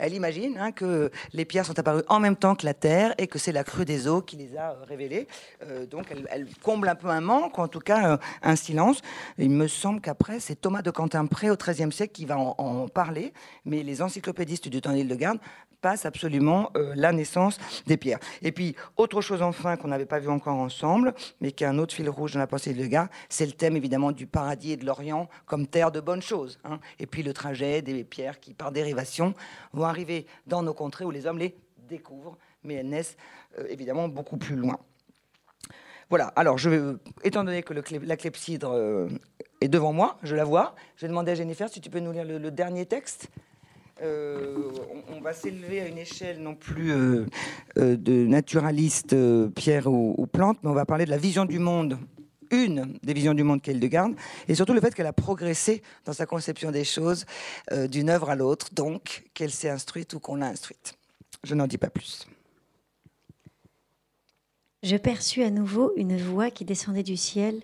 [0.00, 3.26] elle imagine hein, que les pierres sont apparues en même temps que la terre et
[3.26, 5.26] que c'est la crue des eaux qui les a euh, révélées.
[5.62, 9.00] Euh, donc elle, comble un peu un manque, en tout cas euh, un silence.
[9.38, 12.88] Il me semble qu'après, c'est Thomas de Quentin-Pré au XIIIe siècle qui va en, en,
[12.88, 13.32] parler,
[13.64, 15.38] mais les encyclopédistes du temps d'Île-de-Garde
[15.80, 18.18] passe absolument euh, la naissance des pierres.
[18.42, 21.78] Et puis, autre chose enfin qu'on n'avait pas vu encore ensemble, mais qui est un
[21.78, 24.76] autre fil rouge dans la pensée de Legard, c'est le thème évidemment du paradis et
[24.76, 26.58] de l'Orient comme terre de bonnes choses.
[26.64, 26.80] Hein.
[26.98, 29.34] Et puis le trajet des pierres qui, par dérivation,
[29.72, 31.56] vont arriver dans nos contrées où les hommes les
[31.88, 33.16] découvrent, mais elles naissent
[33.58, 34.78] euh, évidemment beaucoup plus loin.
[36.08, 39.08] Voilà, alors je vais, étant donné que la clepsydre euh,
[39.60, 42.10] est devant moi, je la vois, je vais demander à Jennifer si tu peux nous
[42.10, 43.30] lire le dernier texte.
[44.02, 44.70] Euh,
[45.08, 47.26] on, va s'élever à une échelle non plus euh,
[47.76, 49.14] euh, de naturaliste
[49.50, 51.98] pierre ou, plante, mais on va parler de la vision du monde
[52.50, 54.14] une des visions du monde qu'elle garde,
[54.48, 57.24] et surtout le fait qu'elle a progressé dans sa conception des choses
[57.88, 60.94] d'une œuvre à l'autre, donc qu'elle s'est instruite ou qu'on l'a instruite.
[61.44, 62.26] Je n'en dis pas plus.
[64.82, 67.62] Je perçus à nouveau une voix qui descendait du ciel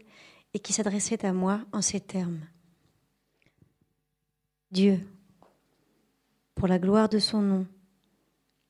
[0.54, 2.46] et qui s'adressait à moi en ces termes.
[4.70, 5.00] Dieu,
[6.56, 7.66] pour la gloire de son nom,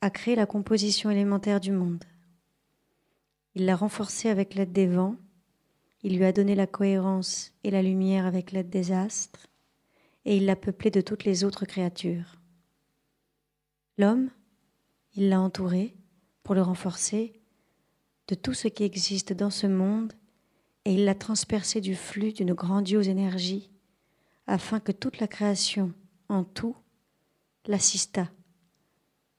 [0.01, 2.03] a créé la composition élémentaire du monde.
[3.55, 5.15] Il l'a renforcée avec l'aide des vents,
[6.03, 9.47] il lui a donné la cohérence et la lumière avec l'aide des astres,
[10.25, 12.35] et il l'a peuplée de toutes les autres créatures.
[13.97, 14.29] L'homme,
[15.15, 15.95] il l'a entouré
[16.43, 17.41] pour le renforcer
[18.27, 20.11] de tout ce qui existe dans ce monde,
[20.83, 23.71] et il l'a transpercé du flux d'une grandiose énergie,
[24.45, 25.93] afin que toute la création,
[26.27, 26.75] en tout,
[27.67, 28.29] l'assista.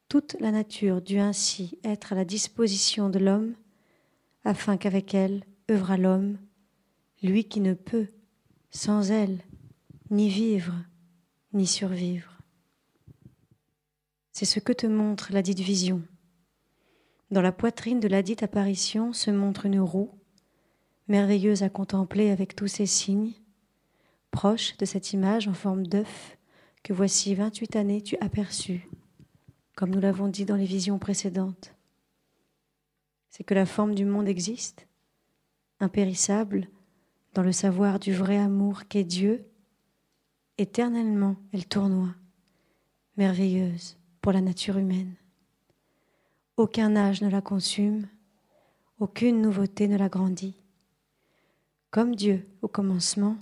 [0.08, 3.54] Toute la nature dut ainsi être à la disposition de l'homme,
[4.44, 6.38] afin qu'avec elle œuvra l'homme,
[7.22, 8.08] lui qui ne peut,
[8.70, 9.38] sans elle,
[10.10, 10.74] ni vivre,
[11.52, 12.38] ni survivre.
[14.32, 16.02] C'est ce que te montre la dite vision.
[17.30, 20.10] Dans la poitrine de la dite apparition se montre une roue,
[21.08, 23.32] merveilleuse à contempler avec tous ses signes,
[24.30, 26.37] proche de cette image en forme d'œuf
[26.82, 28.88] que voici 28 années tu aperçus,
[29.76, 31.74] comme nous l'avons dit dans les visions précédentes.
[33.28, 34.86] C'est que la forme du monde existe,
[35.80, 36.68] impérissable,
[37.34, 39.44] dans le savoir du vrai amour qu'est Dieu.
[40.56, 42.14] Éternellement, elle tournoie,
[43.16, 45.14] merveilleuse pour la nature humaine.
[46.56, 48.08] Aucun âge ne la consume,
[48.98, 50.56] aucune nouveauté ne la grandit.
[51.90, 53.36] Comme Dieu au commencement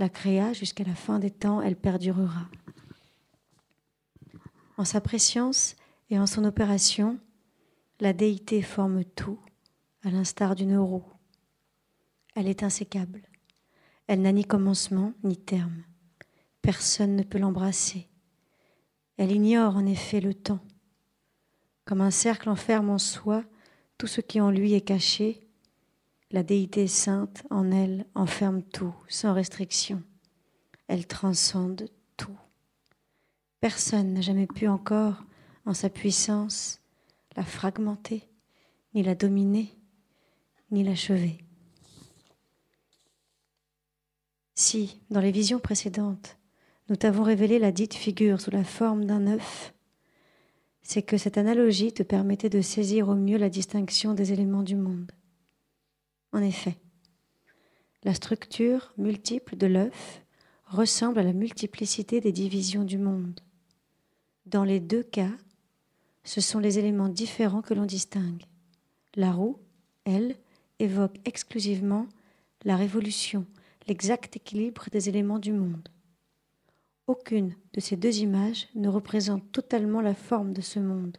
[0.00, 2.48] la créa jusqu'à la fin des temps, elle perdurera.
[4.80, 5.76] En sa préscience
[6.08, 7.18] et en son opération,
[8.00, 9.38] la déité forme tout,
[10.02, 11.04] à l'instar d'une roue.
[12.34, 13.20] Elle est insécable.
[14.06, 15.84] Elle n'a ni commencement ni terme.
[16.62, 18.08] Personne ne peut l'embrasser.
[19.18, 20.64] Elle ignore en effet le temps.
[21.84, 23.44] Comme un cercle enferme en soi
[23.98, 25.46] tout ce qui en lui est caché,
[26.30, 30.02] La déité sainte en elle enferme tout, sans restriction.
[30.88, 32.38] Elle transcende tout.
[33.60, 35.22] Personne n'a jamais pu encore,
[35.66, 36.80] en sa puissance,
[37.36, 38.26] la fragmenter,
[38.94, 39.76] ni la dominer,
[40.70, 41.38] ni l'achever.
[44.54, 46.38] Si, dans les visions précédentes,
[46.88, 49.74] nous t'avons révélé la dite figure sous la forme d'un œuf,
[50.82, 54.74] c'est que cette analogie te permettait de saisir au mieux la distinction des éléments du
[54.74, 55.12] monde.
[56.32, 56.76] En effet,
[58.04, 60.22] la structure multiple de l'œuf
[60.66, 63.40] ressemble à la multiplicité des divisions du monde.
[64.50, 65.30] Dans les deux cas,
[66.24, 68.46] ce sont les éléments différents que l'on distingue.
[69.14, 69.60] La roue,
[70.04, 70.34] elle,
[70.80, 72.08] évoque exclusivement
[72.64, 73.46] la révolution,
[73.86, 75.88] l'exact équilibre des éléments du monde.
[77.06, 81.16] Aucune de ces deux images ne représente totalement la forme de ce monde.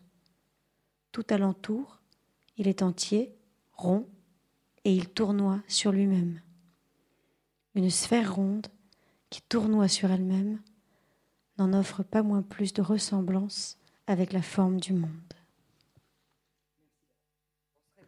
[1.14, 2.02] Tout alentour,
[2.58, 3.34] il est entier,
[3.72, 4.10] rond,
[4.84, 6.42] et il tournoie sur lui-même.
[7.76, 8.68] Une sphère ronde
[9.30, 10.60] qui tournoie sur elle-même
[11.58, 15.12] n'en offre pas moins plus de ressemblance avec la forme du monde.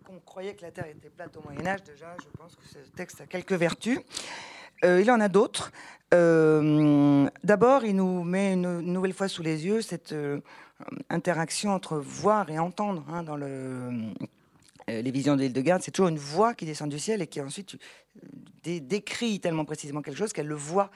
[0.09, 2.77] On croyait que la Terre était plate au Moyen Âge, déjà, je pense que ce
[2.95, 3.99] texte a quelques vertus.
[4.83, 5.71] Euh, il en a d'autres.
[6.13, 10.41] Euh, d'abord, il nous met une, nouvelle fois sous les yeux cette euh,
[11.09, 13.89] interaction entre voir et entendre hein, dans le,
[14.87, 15.81] les visions de l'île de Garde.
[15.81, 17.77] C'est toujours une voix qui descend du ciel et qui ensuite
[18.63, 20.91] décrit tellement précisément quelque chose qu'elle le voit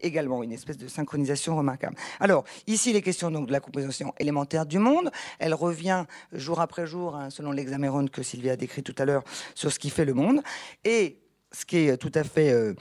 [0.00, 1.96] également, une espèce de synchronisation remarquable.
[2.20, 6.86] Alors, ici, les questions donc, de la composition élémentaire du monde, elle revient jour après
[6.86, 10.04] jour, hein, selon l'examéron que Sylvia a décrit tout à l'heure, sur ce qui fait
[10.04, 10.40] le monde.
[10.84, 11.18] Et
[11.52, 12.74] ce qui est tout à fait euh,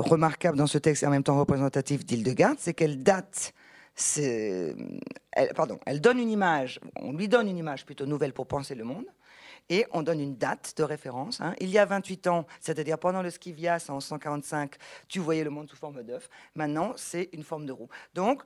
[0.00, 3.52] remarquable dans ce texte et en même temps représentatif d'Hildegarde, c'est qu'elle date
[4.16, 8.76] elle, pardon, elle donne une image, on lui donne une image plutôt nouvelle pour penser
[8.76, 9.06] le monde,
[9.70, 11.40] et on donne une date de référence.
[11.40, 11.54] Hein.
[11.60, 14.74] Il y a 28 ans, c'est-à-dire pendant le Skivias en 145,
[15.08, 16.28] tu voyais le monde sous forme d'œuf.
[16.54, 17.88] Maintenant, c'est une forme de roue.
[18.14, 18.42] Donc,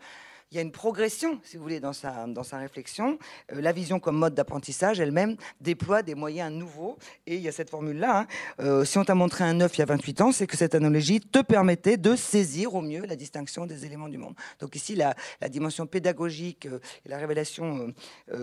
[0.53, 3.19] il y a une progression, si vous voulez, dans sa, dans sa réflexion.
[3.53, 6.99] Euh, la vision comme mode d'apprentissage elle-même déploie des moyens nouveaux.
[7.27, 8.21] Et il y a cette formule-là.
[8.21, 8.27] Hein.
[8.61, 10.75] Euh, si on t'a montré un œuf il y a 28 ans, c'est que cette
[10.75, 14.35] analogie te permettait de saisir au mieux la distinction des éléments du monde.
[14.61, 17.95] Donc ici, la, la dimension pédagogique euh, et la révélation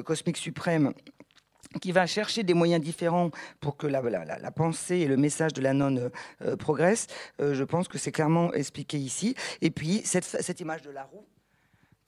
[0.04, 0.94] cosmique suprême
[1.82, 3.30] qui va chercher des moyens différents
[3.60, 4.02] pour que la,
[4.52, 6.10] pensée et le message de la nonne
[6.58, 7.08] progressent,
[7.40, 9.36] je pense que c'est clairement expliqué ici.
[9.62, 11.26] Et puis, cette, image de la roue,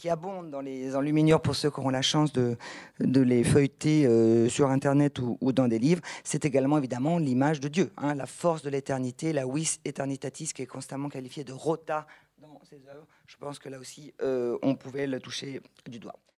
[0.01, 2.57] qui abondent dans les enluminures pour ceux qui auront la chance de,
[2.99, 7.91] les feuilleter euh, sur Internet ou, dans des livres, c'est également évidemment l'image de Dieu,
[7.97, 12.07] hein, la force de l'éternité, la vis eternitatis qui est constamment qualifiée de rota
[12.39, 13.05] dans ses œuvres.
[13.27, 16.19] Je pense que là aussi, euh, on pouvait le toucher du doigt.